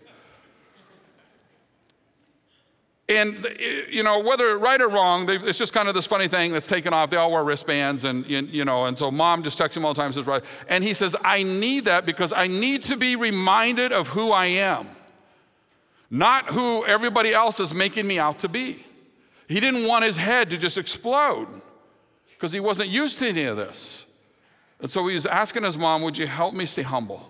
And, 3.11 3.45
eh, 3.45 3.83
you 3.91 4.03
know, 4.03 4.21
whether 4.21 4.57
right 4.57 4.81
or 4.81 4.89
wrong, 4.89 5.29
it's 5.29 5.59
just 5.59 5.75
kind 5.75 5.89
of 5.89 5.95
this 5.95 6.07
funny 6.07 6.29
thing 6.29 6.53
that's 6.53 6.69
taken 6.69 6.95
off. 6.95 7.11
They 7.11 7.17
all 7.17 7.33
wear 7.33 7.45
wristbands, 7.45 8.05
and, 8.05 8.25
you 8.27 8.65
know, 8.65 8.87
and 8.87 8.97
so 8.97 9.11
mom 9.11 9.43
just 9.43 9.59
texts 9.59 9.77
him 9.77 9.85
all 9.85 9.93
the 9.93 9.99
time, 9.99 10.07
and 10.07 10.15
says, 10.15 10.27
right. 10.27 10.45
And 10.69 10.83
he 10.83 10.95
says, 10.95 11.15
I 11.23 11.43
need 11.43 11.85
that 11.87 12.07
because 12.07 12.33
I 12.33 12.47
need 12.47 12.85
to 12.85 12.97
be 12.97 13.17
reminded 13.17 13.93
of 13.93 14.09
who 14.09 14.31
I 14.31 14.47
am, 14.47 14.87
not 16.11 16.47
who 16.47 16.85
everybody 16.85 17.33
else 17.33 17.61
is 17.61 17.73
making 17.73 18.07
me 18.07 18.19
out 18.19 18.41
to 18.41 18.49
be. 18.49 18.85
He 19.49 19.61
didn't 19.61 19.87
want 19.87 20.05
his 20.05 20.17
head 20.17 20.51
to 20.51 20.59
just 20.59 20.77
explode 20.77 21.49
because 22.31 22.53
he 22.53 22.61
wasn't 22.61 22.89
used 22.89 23.19
to 23.21 23.29
any 23.29 23.45
of 23.45 23.57
this. 23.57 24.07
And 24.81 24.91
so 24.91 25.07
he 25.07 25.15
was 25.15 25.27
asking 25.27 25.65
his 25.65 25.77
mom, 25.77 26.03
Would 26.03 26.17
you 26.17 26.27
help 26.27 26.55
me 26.55 26.67
stay 26.67 26.83
humble? 26.83 27.23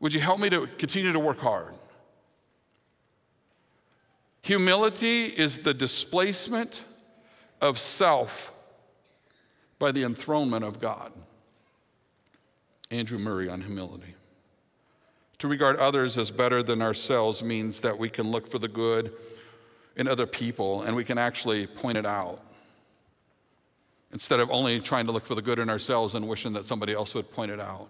Would 0.00 0.14
you 0.14 0.20
help 0.20 0.38
me 0.38 0.48
to 0.50 0.66
continue 0.66 1.12
to 1.12 1.18
work 1.18 1.38
hard? 1.38 1.74
Humility 4.42 5.24
is 5.24 5.60
the 5.60 5.74
displacement 5.74 6.82
of 7.60 7.78
self 7.78 8.54
by 9.78 9.92
the 9.92 10.04
enthronement 10.04 10.64
of 10.64 10.80
God. 10.80 11.12
Andrew 12.90 13.18
Murray 13.18 13.48
on 13.48 13.60
humility. 13.60 14.14
To 15.38 15.48
regard 15.48 15.76
others 15.76 16.18
as 16.18 16.30
better 16.30 16.62
than 16.62 16.82
ourselves 16.82 17.42
means 17.42 17.80
that 17.82 17.98
we 17.98 18.10
can 18.10 18.30
look 18.30 18.48
for 18.48 18.58
the 18.58 18.68
good 18.68 19.12
in 19.96 20.08
other 20.08 20.26
people 20.26 20.82
and 20.82 20.96
we 20.96 21.04
can 21.04 21.18
actually 21.18 21.66
point 21.66 21.98
it 21.98 22.06
out. 22.06 22.40
Instead 24.12 24.40
of 24.40 24.50
only 24.50 24.80
trying 24.80 25.06
to 25.06 25.12
look 25.12 25.26
for 25.26 25.34
the 25.34 25.42
good 25.42 25.58
in 25.58 25.68
ourselves 25.68 26.14
and 26.14 26.26
wishing 26.26 26.54
that 26.54 26.64
somebody 26.64 26.92
else 26.92 27.14
would 27.14 27.30
point 27.30 27.50
it 27.50 27.60
out. 27.60 27.88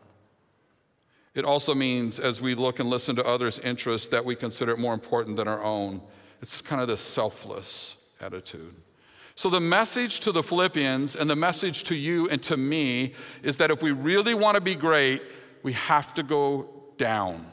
It 1.34 1.44
also 1.44 1.74
means, 1.74 2.18
as 2.18 2.40
we 2.40 2.54
look 2.54 2.80
and 2.80 2.90
listen 2.90 3.14
to 3.16 3.24
others' 3.24 3.60
interests, 3.60 4.08
that 4.08 4.24
we 4.24 4.34
consider 4.34 4.72
it 4.72 4.78
more 4.78 4.94
important 4.94 5.36
than 5.36 5.46
our 5.46 5.62
own 5.62 6.02
it's 6.40 6.60
kind 6.62 6.80
of 6.80 6.88
this 6.88 7.00
selfless 7.00 7.96
attitude. 8.20 8.74
So, 9.34 9.50
the 9.50 9.60
message 9.60 10.20
to 10.20 10.32
the 10.32 10.42
Philippians 10.42 11.16
and 11.16 11.28
the 11.28 11.36
message 11.36 11.84
to 11.84 11.94
you 11.94 12.28
and 12.28 12.42
to 12.44 12.56
me 12.56 13.14
is 13.42 13.56
that 13.58 13.70
if 13.70 13.82
we 13.82 13.92
really 13.92 14.34
want 14.34 14.56
to 14.56 14.60
be 14.60 14.74
great, 14.74 15.22
we 15.62 15.72
have 15.74 16.14
to 16.14 16.22
go 16.22 16.77
down. 16.98 17.46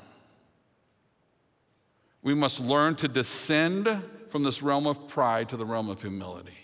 We 2.22 2.34
must 2.34 2.60
learn 2.60 2.96
to 2.96 3.08
descend 3.08 3.88
from 4.30 4.44
this 4.44 4.62
realm 4.62 4.88
of 4.88 5.08
pride 5.08 5.50
to 5.50 5.58
the 5.58 5.66
realm 5.66 5.90
of 5.90 6.02
humility. 6.02 6.58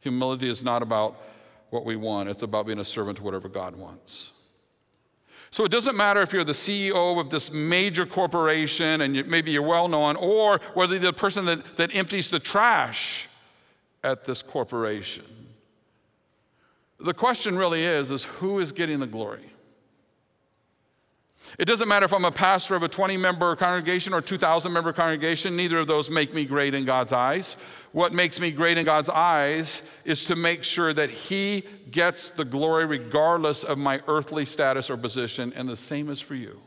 Humility 0.00 0.48
is 0.48 0.62
not 0.62 0.82
about 0.82 1.20
what 1.70 1.84
we 1.84 1.96
want, 1.96 2.28
it's 2.28 2.42
about 2.42 2.66
being 2.66 2.78
a 2.78 2.84
servant 2.84 3.18
to 3.18 3.22
whatever 3.22 3.48
God 3.48 3.76
wants. 3.76 4.32
So 5.52 5.64
it 5.64 5.70
doesn't 5.70 5.96
matter 5.96 6.22
if 6.22 6.32
you're 6.32 6.44
the 6.44 6.52
CEO 6.52 7.20
of 7.20 7.30
this 7.30 7.52
major 7.52 8.06
corporation 8.06 9.00
and 9.00 9.16
you, 9.16 9.24
maybe 9.24 9.50
you're 9.50 9.62
well 9.62 9.88
known, 9.88 10.16
or 10.16 10.60
whether 10.74 10.94
you're 10.94 11.02
the 11.04 11.12
person 11.12 11.44
that, 11.46 11.76
that 11.76 11.94
empties 11.94 12.30
the 12.30 12.38
trash 12.38 13.28
at 14.04 14.24
this 14.24 14.42
corporation. 14.42 15.24
The 17.00 17.14
question 17.14 17.56
really 17.56 17.82
is, 17.84 18.10
is 18.10 18.24
who 18.24 18.60
is 18.60 18.72
getting 18.72 19.00
the 19.00 19.06
glory? 19.06 19.49
It 21.58 21.64
doesn't 21.64 21.88
matter 21.88 22.04
if 22.04 22.12
I'm 22.12 22.24
a 22.24 22.32
pastor 22.32 22.74
of 22.74 22.82
a 22.82 22.88
20 22.88 23.16
member 23.16 23.54
congregation 23.56 24.14
or 24.14 24.20
2,000 24.20 24.72
member 24.72 24.92
congregation, 24.92 25.56
neither 25.56 25.78
of 25.78 25.86
those 25.86 26.10
make 26.10 26.32
me 26.32 26.44
great 26.44 26.74
in 26.74 26.84
God's 26.84 27.12
eyes. 27.12 27.56
What 27.92 28.12
makes 28.12 28.38
me 28.38 28.50
great 28.52 28.78
in 28.78 28.84
God's 28.84 29.08
eyes 29.08 29.82
is 30.04 30.24
to 30.26 30.36
make 30.36 30.62
sure 30.62 30.92
that 30.92 31.10
He 31.10 31.64
gets 31.90 32.30
the 32.30 32.44
glory 32.44 32.86
regardless 32.86 33.64
of 33.64 33.78
my 33.78 34.00
earthly 34.06 34.44
status 34.44 34.90
or 34.90 34.96
position, 34.96 35.52
and 35.56 35.68
the 35.68 35.76
same 35.76 36.08
is 36.08 36.20
for 36.20 36.34
you. 36.34 36.60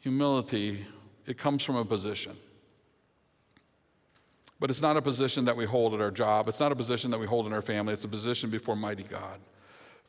Humility, 0.00 0.86
it 1.26 1.38
comes 1.38 1.64
from 1.64 1.76
a 1.76 1.84
position. 1.84 2.36
But 4.60 4.70
it's 4.70 4.80
not 4.80 4.96
a 4.96 5.02
position 5.02 5.46
that 5.46 5.56
we 5.56 5.64
hold 5.64 5.92
at 5.92 6.00
our 6.00 6.12
job. 6.12 6.48
It's 6.48 6.60
not 6.60 6.70
a 6.70 6.76
position 6.76 7.10
that 7.10 7.18
we 7.18 7.26
hold 7.26 7.46
in 7.46 7.52
our 7.52 7.62
family. 7.62 7.94
It's 7.94 8.04
a 8.04 8.08
position 8.08 8.48
before 8.48 8.76
mighty 8.76 9.02
God. 9.02 9.40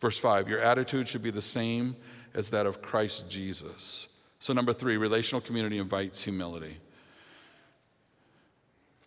Verse 0.03 0.17
5 0.17 0.49
Your 0.49 0.59
attitude 0.59 1.07
should 1.07 1.23
be 1.23 1.31
the 1.31 1.41
same 1.41 1.95
as 2.33 2.49
that 2.49 2.65
of 2.65 2.81
Christ 2.81 3.29
Jesus. 3.29 4.09
So, 4.41 4.51
number 4.51 4.73
three, 4.73 4.97
relational 4.97 5.39
community 5.39 5.77
invites 5.77 6.21
humility. 6.21 6.79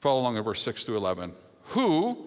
Follow 0.00 0.20
along 0.20 0.38
in 0.38 0.42
verse 0.42 0.62
6 0.62 0.86
through 0.86 0.96
11. 0.96 1.34
Who, 1.64 2.26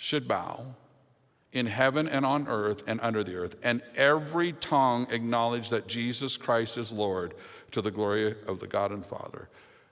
should 0.00 0.26
bow 0.26 0.64
in 1.52 1.66
heaven 1.66 2.08
and 2.08 2.24
on 2.24 2.48
earth 2.48 2.82
and 2.86 2.98
under 3.02 3.22
the 3.22 3.34
earth, 3.34 3.54
and 3.62 3.82
every 3.94 4.52
tongue 4.54 5.06
acknowledge 5.10 5.68
that 5.68 5.86
Jesus 5.86 6.38
Christ 6.38 6.78
is 6.78 6.90
Lord 6.90 7.34
to 7.72 7.82
the 7.82 7.90
glory 7.90 8.34
of 8.46 8.60
the 8.60 8.66
God 8.66 8.92
and 8.92 9.04
Father. 9.04 9.50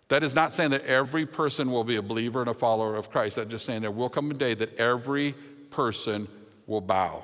That 0.08 0.24
is 0.24 0.34
not 0.34 0.54
saying 0.54 0.70
that 0.70 0.86
every 0.86 1.26
person 1.26 1.70
will 1.70 1.84
be 1.84 1.96
a 1.96 2.02
believer 2.02 2.40
and 2.40 2.48
a 2.48 2.54
follower 2.54 2.96
of 2.96 3.10
Christ. 3.10 3.36
That's 3.36 3.50
just 3.50 3.66
saying 3.66 3.82
there 3.82 3.90
will 3.90 4.08
come 4.08 4.30
a 4.30 4.34
day 4.34 4.54
that 4.54 4.80
every 4.80 5.34
person 5.68 6.26
will 6.66 6.80
bow 6.80 7.22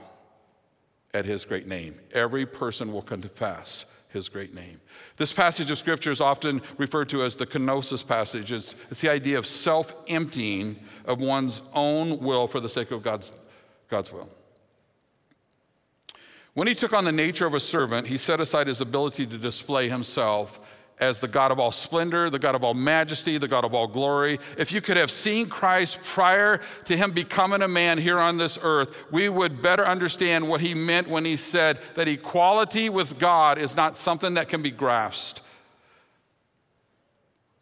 at 1.14 1.24
his 1.24 1.46
great 1.46 1.66
name. 1.66 1.98
Every 2.12 2.44
person 2.44 2.92
will 2.92 3.00
confess 3.00 3.86
his 4.14 4.30
great 4.30 4.54
name. 4.54 4.80
This 5.18 5.32
passage 5.32 5.70
of 5.70 5.76
scripture 5.76 6.10
is 6.10 6.22
often 6.22 6.62
referred 6.78 7.10
to 7.10 7.22
as 7.22 7.36
the 7.36 7.46
kenosis 7.46 8.06
passage. 8.06 8.50
It's, 8.50 8.74
it's 8.90 9.02
the 9.02 9.10
idea 9.10 9.36
of 9.36 9.44
self 9.44 9.92
emptying 10.08 10.76
of 11.04 11.20
one's 11.20 11.60
own 11.74 12.20
will 12.20 12.46
for 12.46 12.60
the 12.60 12.68
sake 12.68 12.90
of 12.90 13.02
God's, 13.02 13.32
God's 13.88 14.10
will. 14.10 14.30
When 16.54 16.68
he 16.68 16.74
took 16.74 16.92
on 16.92 17.04
the 17.04 17.12
nature 17.12 17.46
of 17.46 17.54
a 17.54 17.60
servant, 17.60 18.06
he 18.06 18.16
set 18.16 18.40
aside 18.40 18.68
his 18.68 18.80
ability 18.80 19.26
to 19.26 19.36
display 19.36 19.88
himself 19.88 20.60
as 20.98 21.20
the 21.20 21.28
God 21.28 21.50
of 21.50 21.58
all 21.58 21.72
splendor, 21.72 22.30
the 22.30 22.38
God 22.38 22.54
of 22.54 22.62
all 22.62 22.74
majesty, 22.74 23.36
the 23.36 23.48
God 23.48 23.64
of 23.64 23.74
all 23.74 23.86
glory. 23.86 24.38
If 24.56 24.72
you 24.72 24.80
could 24.80 24.96
have 24.96 25.10
seen 25.10 25.48
Christ 25.48 26.00
prior 26.02 26.60
to 26.84 26.96
him 26.96 27.10
becoming 27.10 27.62
a 27.62 27.68
man 27.68 27.98
here 27.98 28.18
on 28.18 28.38
this 28.38 28.58
earth, 28.62 29.10
we 29.10 29.28
would 29.28 29.60
better 29.60 29.84
understand 29.84 30.48
what 30.48 30.60
he 30.60 30.74
meant 30.74 31.08
when 31.08 31.24
he 31.24 31.36
said 31.36 31.78
that 31.94 32.08
equality 32.08 32.88
with 32.88 33.18
God 33.18 33.58
is 33.58 33.74
not 33.74 33.96
something 33.96 34.34
that 34.34 34.48
can 34.48 34.62
be 34.62 34.70
grasped. 34.70 35.42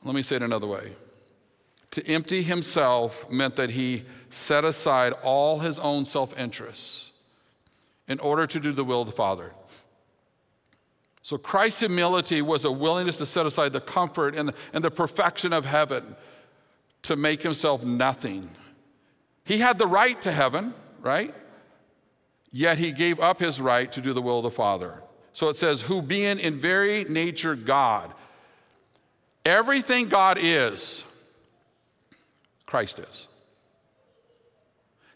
Let 0.04 0.14
me 0.14 0.22
say 0.22 0.36
it 0.36 0.42
another 0.42 0.66
way. 0.66 0.92
To 1.92 2.06
empty 2.06 2.42
himself 2.42 3.30
meant 3.30 3.56
that 3.56 3.70
he 3.70 4.04
set 4.30 4.64
aside 4.64 5.12
all 5.22 5.60
his 5.60 5.78
own 5.78 6.04
self 6.04 6.36
interests 6.38 7.10
in 8.08 8.18
order 8.18 8.46
to 8.46 8.60
do 8.60 8.72
the 8.72 8.84
will 8.84 9.02
of 9.02 9.06
the 9.06 9.14
Father. 9.14 9.52
So 11.22 11.38
Christ's 11.38 11.80
humility 11.80 12.42
was 12.42 12.64
a 12.64 12.72
willingness 12.72 13.18
to 13.18 13.26
set 13.26 13.46
aside 13.46 13.72
the 13.72 13.80
comfort 13.80 14.34
and, 14.34 14.52
and 14.72 14.84
the 14.84 14.90
perfection 14.90 15.52
of 15.52 15.64
heaven 15.64 16.16
to 17.02 17.16
make 17.16 17.42
himself 17.42 17.84
nothing. 17.84 18.50
He 19.44 19.58
had 19.58 19.78
the 19.78 19.86
right 19.86 20.20
to 20.22 20.32
heaven, 20.32 20.74
right? 21.00 21.32
Yet 22.50 22.78
he 22.78 22.92
gave 22.92 23.20
up 23.20 23.38
his 23.38 23.60
right 23.60 23.90
to 23.92 24.00
do 24.00 24.12
the 24.12 24.20
will 24.20 24.38
of 24.38 24.44
the 24.44 24.50
Father. 24.50 25.02
So 25.32 25.48
it 25.48 25.56
says, 25.56 25.80
who 25.80 26.02
being 26.02 26.38
in 26.38 26.58
very 26.58 27.04
nature 27.04 27.54
God, 27.54 28.12
everything 29.44 30.08
God 30.08 30.38
is, 30.40 31.04
Christ 32.66 32.98
is. 32.98 33.28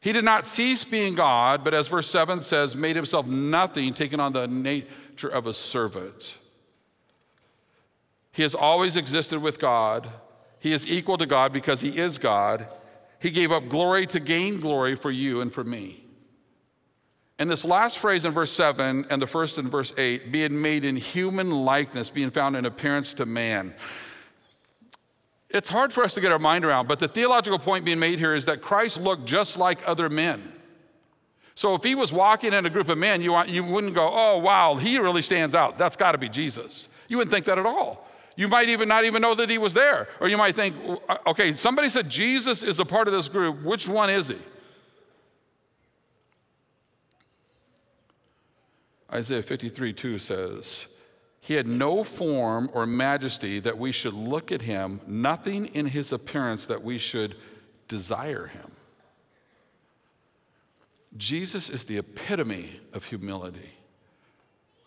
He 0.00 0.12
did 0.12 0.24
not 0.24 0.46
cease 0.46 0.84
being 0.84 1.16
God, 1.16 1.64
but 1.64 1.74
as 1.74 1.88
verse 1.88 2.08
7 2.08 2.42
says, 2.42 2.76
made 2.76 2.94
himself 2.94 3.26
nothing, 3.26 3.92
taking 3.92 4.20
on 4.20 4.32
the 4.32 4.46
nature 4.46 4.86
of 5.24 5.46
a 5.46 5.54
servant. 5.54 6.38
He 8.32 8.42
has 8.42 8.54
always 8.54 8.96
existed 8.96 9.40
with 9.40 9.58
God. 9.58 10.10
He 10.58 10.72
is 10.72 10.86
equal 10.86 11.16
to 11.18 11.26
God 11.26 11.52
because 11.52 11.80
he 11.80 11.98
is 11.98 12.18
God. 12.18 12.68
He 13.20 13.30
gave 13.30 13.50
up 13.50 13.68
glory 13.68 14.06
to 14.08 14.20
gain 14.20 14.60
glory 14.60 14.94
for 14.94 15.10
you 15.10 15.40
and 15.40 15.52
for 15.52 15.64
me. 15.64 16.04
And 17.38 17.50
this 17.50 17.64
last 17.64 17.98
phrase 17.98 18.24
in 18.24 18.32
verse 18.32 18.52
7 18.52 19.06
and 19.10 19.20
the 19.20 19.26
first 19.26 19.58
in 19.58 19.68
verse 19.68 19.92
8, 19.96 20.32
being 20.32 20.60
made 20.60 20.84
in 20.84 20.96
human 20.96 21.50
likeness, 21.50 22.08
being 22.08 22.30
found 22.30 22.56
in 22.56 22.64
appearance 22.64 23.14
to 23.14 23.26
man. 23.26 23.74
It's 25.50 25.68
hard 25.68 25.92
for 25.92 26.02
us 26.02 26.14
to 26.14 26.20
get 26.20 26.32
our 26.32 26.38
mind 26.38 26.64
around, 26.64 26.88
but 26.88 26.98
the 26.98 27.08
theological 27.08 27.58
point 27.58 27.84
being 27.84 27.98
made 27.98 28.18
here 28.18 28.34
is 28.34 28.46
that 28.46 28.62
Christ 28.62 29.00
looked 29.00 29.26
just 29.26 29.56
like 29.56 29.86
other 29.86 30.08
men. 30.08 30.55
So 31.56 31.74
if 31.74 31.82
he 31.82 31.94
was 31.94 32.12
walking 32.12 32.52
in 32.52 32.66
a 32.66 32.70
group 32.70 32.90
of 32.90 32.98
men, 32.98 33.22
you, 33.22 33.42
you 33.44 33.64
wouldn't 33.64 33.94
go, 33.94 34.08
oh, 34.12 34.38
wow, 34.38 34.76
he 34.76 34.98
really 34.98 35.22
stands 35.22 35.54
out. 35.54 35.78
That's 35.78 35.96
got 35.96 36.12
to 36.12 36.18
be 36.18 36.28
Jesus. 36.28 36.90
You 37.08 37.16
wouldn't 37.16 37.32
think 37.32 37.46
that 37.46 37.58
at 37.58 37.64
all. 37.64 38.06
You 38.36 38.46
might 38.46 38.68
even 38.68 38.88
not 38.88 39.06
even 39.06 39.22
know 39.22 39.34
that 39.34 39.48
he 39.48 39.56
was 39.56 39.72
there. 39.72 40.06
Or 40.20 40.28
you 40.28 40.36
might 40.36 40.54
think, 40.54 40.76
uh, 41.08 41.16
okay, 41.28 41.54
somebody 41.54 41.88
said 41.88 42.10
Jesus 42.10 42.62
is 42.62 42.78
a 42.78 42.84
part 42.84 43.08
of 43.08 43.14
this 43.14 43.30
group. 43.30 43.62
Which 43.62 43.88
one 43.88 44.10
is 44.10 44.28
he? 44.28 44.38
Isaiah 49.10 49.42
53 49.42 49.94
2 49.94 50.18
says, 50.18 50.88
he 51.40 51.54
had 51.54 51.66
no 51.66 52.04
form 52.04 52.68
or 52.74 52.86
majesty 52.86 53.60
that 53.60 53.78
we 53.78 53.92
should 53.92 54.12
look 54.12 54.52
at 54.52 54.60
him, 54.60 55.00
nothing 55.06 55.66
in 55.66 55.86
his 55.86 56.12
appearance 56.12 56.66
that 56.66 56.82
we 56.82 56.98
should 56.98 57.34
desire 57.88 58.48
him. 58.48 58.75
Jesus 61.16 61.70
is 61.70 61.84
the 61.84 61.98
epitome 61.98 62.80
of 62.92 63.04
humility. 63.04 63.72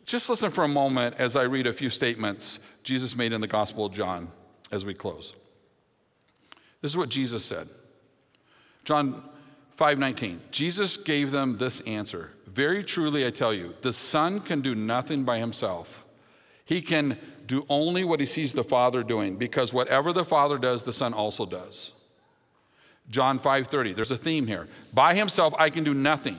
Just 0.06 0.30
listen 0.30 0.50
for 0.50 0.64
a 0.64 0.68
moment 0.68 1.16
as 1.20 1.36
I 1.36 1.44
read 1.44 1.68
a 1.68 1.74
few 1.74 1.90
statements 1.90 2.60
Jesus 2.84 3.16
made 3.16 3.32
in 3.32 3.42
the 3.42 3.48
Gospel 3.48 3.86
of 3.86 3.94
John 3.94 4.32
as 4.72 4.84
we 4.86 4.94
close. 4.94 5.36
This 6.82 6.92
is 6.92 6.98
what 6.98 7.10
Jesus 7.10 7.46
said. 7.46 7.68
John 8.86 9.30
5:19. 9.78 10.42
Jesus 10.52 10.98
gave 10.98 11.32
them 11.32 11.58
this 11.58 11.82
answer. 11.82 12.32
Very 12.48 12.84
truly 12.84 13.26
I 13.26 13.30
tell 13.30 13.54
you, 13.54 13.76
the 13.82 13.94
Son 13.94 14.40
can 14.42 14.62
do 14.62 14.76
nothing 14.76 15.24
by 15.24 15.38
himself. 15.38 16.06
He 16.66 16.82
can 16.82 17.18
do 17.46 17.66
only 17.70 18.04
what 18.04 18.20
he 18.20 18.26
sees 18.26 18.54
the 18.54 18.64
Father 18.64 19.04
doing 19.04 19.38
because 19.38 19.74
whatever 19.74 20.12
the 20.12 20.26
Father 20.26 20.58
does, 20.58 20.84
the 20.84 20.94
Son 20.94 21.14
also 21.14 21.46
does. 21.46 21.94
John 23.10 23.40
5:30. 23.40 23.94
There's 23.94 24.12
a 24.12 24.18
theme 24.18 24.48
here. 24.48 24.68
By 24.94 25.14
himself 25.16 25.54
I 25.58 25.70
can 25.70 25.84
do 25.84 25.94
nothing. 25.94 26.38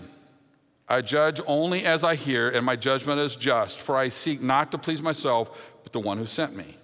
I 0.89 1.03
judge 1.03 1.41
only 1.47 1.85
as 1.85 2.03
I 2.03 2.17
hear, 2.17 2.49
and 2.49 2.67
my 2.67 2.75
judgment 2.75 3.21
is 3.21 3.37
just, 3.37 3.81
for 3.81 3.97
I 3.97 4.09
seek 4.09 4.41
not 4.41 4.73
to 4.73 4.79
please 4.79 5.01
myself, 5.01 5.51
but 5.85 5.93
the 5.93 6.01
one 6.01 6.19
who 6.19 6.27
sent 6.27 6.57
me. 6.57 6.77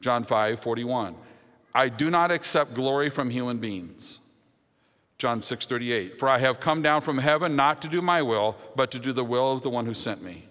John 0.00 0.24
5:41. 0.24 1.16
I 1.74 1.88
do 1.88 2.10
not 2.10 2.30
accept 2.30 2.74
glory 2.74 3.10
from 3.10 3.30
human 3.30 3.58
beings. 3.58 4.20
John 5.18 5.42
6:38. 5.42 6.18
For 6.18 6.28
I 6.28 6.38
have 6.38 6.60
come 6.60 6.80
down 6.80 7.02
from 7.02 7.18
heaven 7.18 7.56
not 7.56 7.82
to 7.82 7.88
do 7.88 8.00
my 8.00 8.22
will, 8.22 8.56
but 8.76 8.90
to 8.92 8.98
do 8.98 9.12
the 9.12 9.24
will 9.24 9.52
of 9.52 9.62
the 9.62 9.70
one 9.70 9.86
who 9.86 9.94
sent 9.94 10.22
me. 10.22 10.48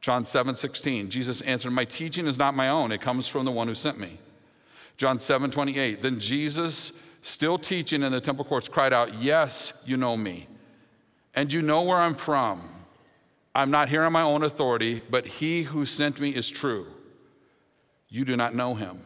John 0.00 0.24
7 0.24 0.54
16, 0.54 1.10
Jesus 1.10 1.40
answered, 1.42 1.72
My 1.72 1.84
teaching 1.84 2.26
is 2.26 2.38
not 2.38 2.54
my 2.54 2.68
own, 2.68 2.92
it 2.92 3.00
comes 3.00 3.26
from 3.26 3.44
the 3.44 3.50
one 3.50 3.68
who 3.68 3.74
sent 3.74 3.98
me. 3.98 4.18
John 4.96 5.18
7 5.18 5.50
28, 5.50 6.02
then 6.02 6.18
Jesus, 6.18 6.92
still 7.22 7.58
teaching 7.58 8.02
in 8.02 8.12
the 8.12 8.20
temple 8.20 8.44
courts, 8.44 8.68
cried 8.68 8.92
out, 8.92 9.14
Yes, 9.14 9.82
you 9.86 9.96
know 9.96 10.16
me, 10.16 10.48
and 11.34 11.52
you 11.52 11.62
know 11.62 11.82
where 11.82 11.98
I'm 11.98 12.14
from. 12.14 12.60
I'm 13.54 13.70
not 13.70 13.88
here 13.88 14.04
on 14.04 14.12
my 14.12 14.22
own 14.22 14.44
authority, 14.44 15.02
but 15.10 15.26
he 15.26 15.64
who 15.64 15.84
sent 15.84 16.20
me 16.20 16.30
is 16.30 16.48
true. 16.48 16.86
You 18.08 18.24
do 18.24 18.36
not 18.36 18.54
know 18.54 18.74
him. 18.74 19.00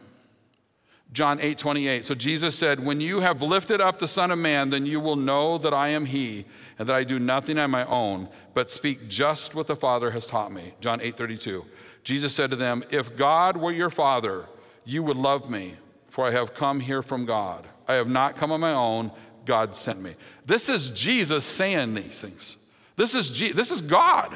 John 1.11 1.39
8 1.39 1.57
28. 1.59 2.05
So 2.05 2.15
Jesus 2.15 2.57
said, 2.57 2.83
When 2.83 2.99
you 2.99 3.19
have 3.19 3.41
lifted 3.41 3.81
up 3.81 3.99
the 3.99 4.07
Son 4.07 4.31
of 4.31 4.39
Man, 4.39 4.71
then 4.71 4.85
you 4.85 4.99
will 4.99 5.15
know 5.15 5.59
that 5.59 5.73
I 5.73 5.89
am 5.89 6.05
he, 6.05 6.45
and 6.79 6.89
that 6.89 6.95
I 6.95 7.03
do 7.03 7.19
nothing 7.19 7.59
on 7.59 7.69
my 7.69 7.85
own, 7.85 8.29
but 8.53 8.71
speak 8.71 9.07
just 9.07 9.53
what 9.53 9.67
the 9.67 9.75
Father 9.75 10.11
has 10.11 10.25
taught 10.25 10.51
me. 10.51 10.73
John 10.81 11.01
8 11.01 11.15
32. 11.15 11.65
Jesus 12.03 12.33
said 12.33 12.49
to 12.49 12.55
them, 12.55 12.83
If 12.89 13.15
God 13.15 13.57
were 13.57 13.71
your 13.71 13.91
Father, 13.91 14.47
you 14.85 15.03
would 15.03 15.17
love 15.17 15.49
me, 15.49 15.75
for 16.09 16.27
I 16.27 16.31
have 16.31 16.53
come 16.53 16.79
here 16.79 17.03
from 17.03 17.25
God. 17.25 17.67
I 17.87 17.95
have 17.95 18.09
not 18.09 18.35
come 18.35 18.51
on 18.51 18.59
my 18.59 18.73
own, 18.73 19.11
God 19.45 19.75
sent 19.75 20.01
me. 20.01 20.15
This 20.45 20.69
is 20.69 20.89
Jesus 20.89 21.43
saying 21.43 21.93
these 21.93 22.21
things. 22.21 22.57
This 22.95 23.15
is, 23.15 23.31
G- 23.31 23.51
this 23.51 23.71
is 23.71 23.81
God. 23.81 24.35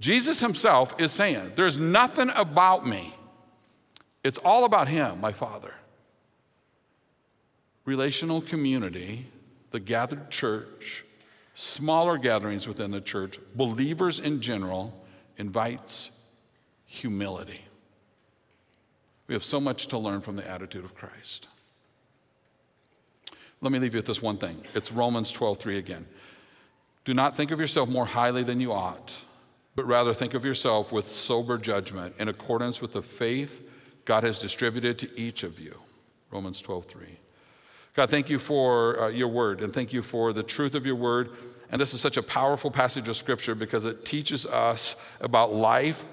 Jesus 0.00 0.40
himself 0.40 0.94
is 1.00 1.12
saying, 1.12 1.52
There's 1.54 1.78
nothing 1.78 2.30
about 2.34 2.86
me 2.86 3.14
it's 4.24 4.38
all 4.38 4.64
about 4.64 4.88
Him, 4.88 5.20
my 5.20 5.32
Father. 5.32 5.74
Relational 7.84 8.40
community, 8.40 9.26
the 9.72 9.80
gathered 9.80 10.30
church, 10.30 11.04
smaller 11.54 12.18
gatherings 12.18 12.68
within 12.68 12.92
the 12.92 13.00
church, 13.00 13.38
believers 13.56 14.20
in 14.20 14.40
general, 14.40 15.04
invites 15.36 16.10
humility. 16.86 17.64
We 19.26 19.34
have 19.34 19.44
so 19.44 19.60
much 19.60 19.88
to 19.88 19.98
learn 19.98 20.20
from 20.20 20.36
the 20.36 20.48
attitude 20.48 20.84
of 20.84 20.94
Christ. 20.94 21.48
Let 23.62 23.70
me 23.70 23.78
leave 23.78 23.94
you 23.94 23.98
with 23.98 24.06
this 24.06 24.20
one 24.20 24.38
thing. 24.38 24.56
It's 24.74 24.90
Romans 24.90 25.30
12:3 25.32 25.78
again. 25.78 26.06
Do 27.04 27.14
not 27.14 27.36
think 27.36 27.52
of 27.52 27.60
yourself 27.60 27.88
more 27.88 28.06
highly 28.06 28.42
than 28.42 28.60
you 28.60 28.72
ought, 28.72 29.14
but 29.76 29.86
rather 29.86 30.12
think 30.12 30.34
of 30.34 30.44
yourself 30.44 30.90
with 30.90 31.08
sober 31.08 31.58
judgment 31.58 32.16
in 32.18 32.28
accordance 32.28 32.80
with 32.80 32.92
the 32.92 33.02
faith 33.02 33.62
God 34.04 34.24
has 34.24 34.40
distributed 34.40 34.98
to 34.98 35.18
each 35.18 35.44
of 35.44 35.60
you. 35.60 35.78
Romans 36.32 36.60
12, 36.60 36.86
3. 36.86 37.18
God, 37.94 38.10
thank 38.10 38.28
you 38.28 38.40
for 38.40 39.00
uh, 39.00 39.08
your 39.08 39.28
word 39.28 39.62
and 39.62 39.72
thank 39.72 39.92
you 39.92 40.02
for 40.02 40.32
the 40.32 40.42
truth 40.42 40.74
of 40.74 40.84
your 40.84 40.96
word. 40.96 41.30
And 41.70 41.80
this 41.80 41.94
is 41.94 42.00
such 42.00 42.16
a 42.16 42.22
powerful 42.22 42.70
passage 42.70 43.08
of 43.08 43.16
scripture 43.16 43.54
because 43.54 43.84
it 43.84 44.04
teaches 44.04 44.44
us 44.44 44.96
about 45.20 45.54
life, 45.54 46.04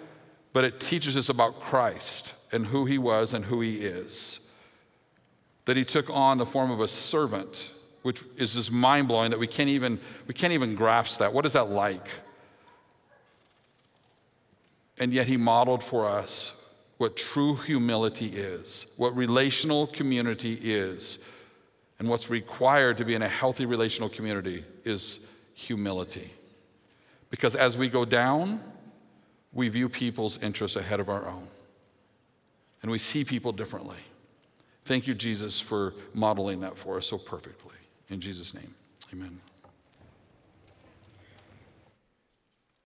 but 0.53 0.63
it 0.65 0.79
teaches 0.79 1.17
us 1.17 1.29
about 1.29 1.61
Christ 1.61 2.35
and 2.51 2.67
who 2.67 2.85
he 2.85 2.99
was 2.99 3.33
and 3.33 3.45
who 3.45 3.61
he 3.61 3.77
is. 3.77 4.39
That 5.69 5.77
he 5.77 5.85
took 5.85 6.09
on 6.09 6.39
the 6.39 6.47
form 6.47 6.71
of 6.71 6.79
a 6.79 6.87
servant, 6.87 7.69
which 8.01 8.23
is 8.37 8.55
just 8.55 8.71
mind 8.71 9.07
blowing 9.07 9.29
that 9.29 9.37
we 9.37 9.45
can't 9.45 9.69
even 9.69 9.99
we 10.25 10.33
can't 10.33 10.51
even 10.51 10.73
grasp 10.73 11.19
that. 11.19 11.31
What 11.31 11.45
is 11.45 11.53
that 11.53 11.69
like? 11.69 12.09
And 14.97 15.13
yet 15.13 15.27
he 15.27 15.37
modeled 15.37 15.83
for 15.83 16.09
us 16.09 16.59
what 16.97 17.15
true 17.15 17.53
humility 17.53 18.25
is, 18.25 18.87
what 18.97 19.15
relational 19.15 19.85
community 19.85 20.55
is, 20.55 21.19
and 21.99 22.09
what's 22.09 22.31
required 22.31 22.97
to 22.97 23.05
be 23.05 23.13
in 23.13 23.21
a 23.21 23.29
healthy 23.29 23.67
relational 23.67 24.09
community 24.09 24.65
is 24.85 25.19
humility. 25.53 26.33
Because 27.29 27.55
as 27.55 27.77
we 27.77 27.89
go 27.89 28.05
down, 28.05 28.59
we 29.53 29.69
view 29.69 29.87
people's 29.87 30.41
interests 30.41 30.75
ahead 30.75 30.99
of 30.99 31.09
our 31.09 31.27
own. 31.29 31.47
And 32.81 32.89
we 32.89 32.97
see 32.97 33.23
people 33.23 33.51
differently. 33.51 33.99
Thank 34.89 35.05
you, 35.05 35.13
Jesus, 35.13 35.59
for 35.59 35.93
modeling 36.15 36.61
that 36.61 36.75
for 36.75 36.97
us 36.97 37.05
so 37.05 37.19
perfectly. 37.19 37.75
In 38.09 38.19
Jesus' 38.19 38.55
name, 38.55 38.73
amen. 39.13 39.39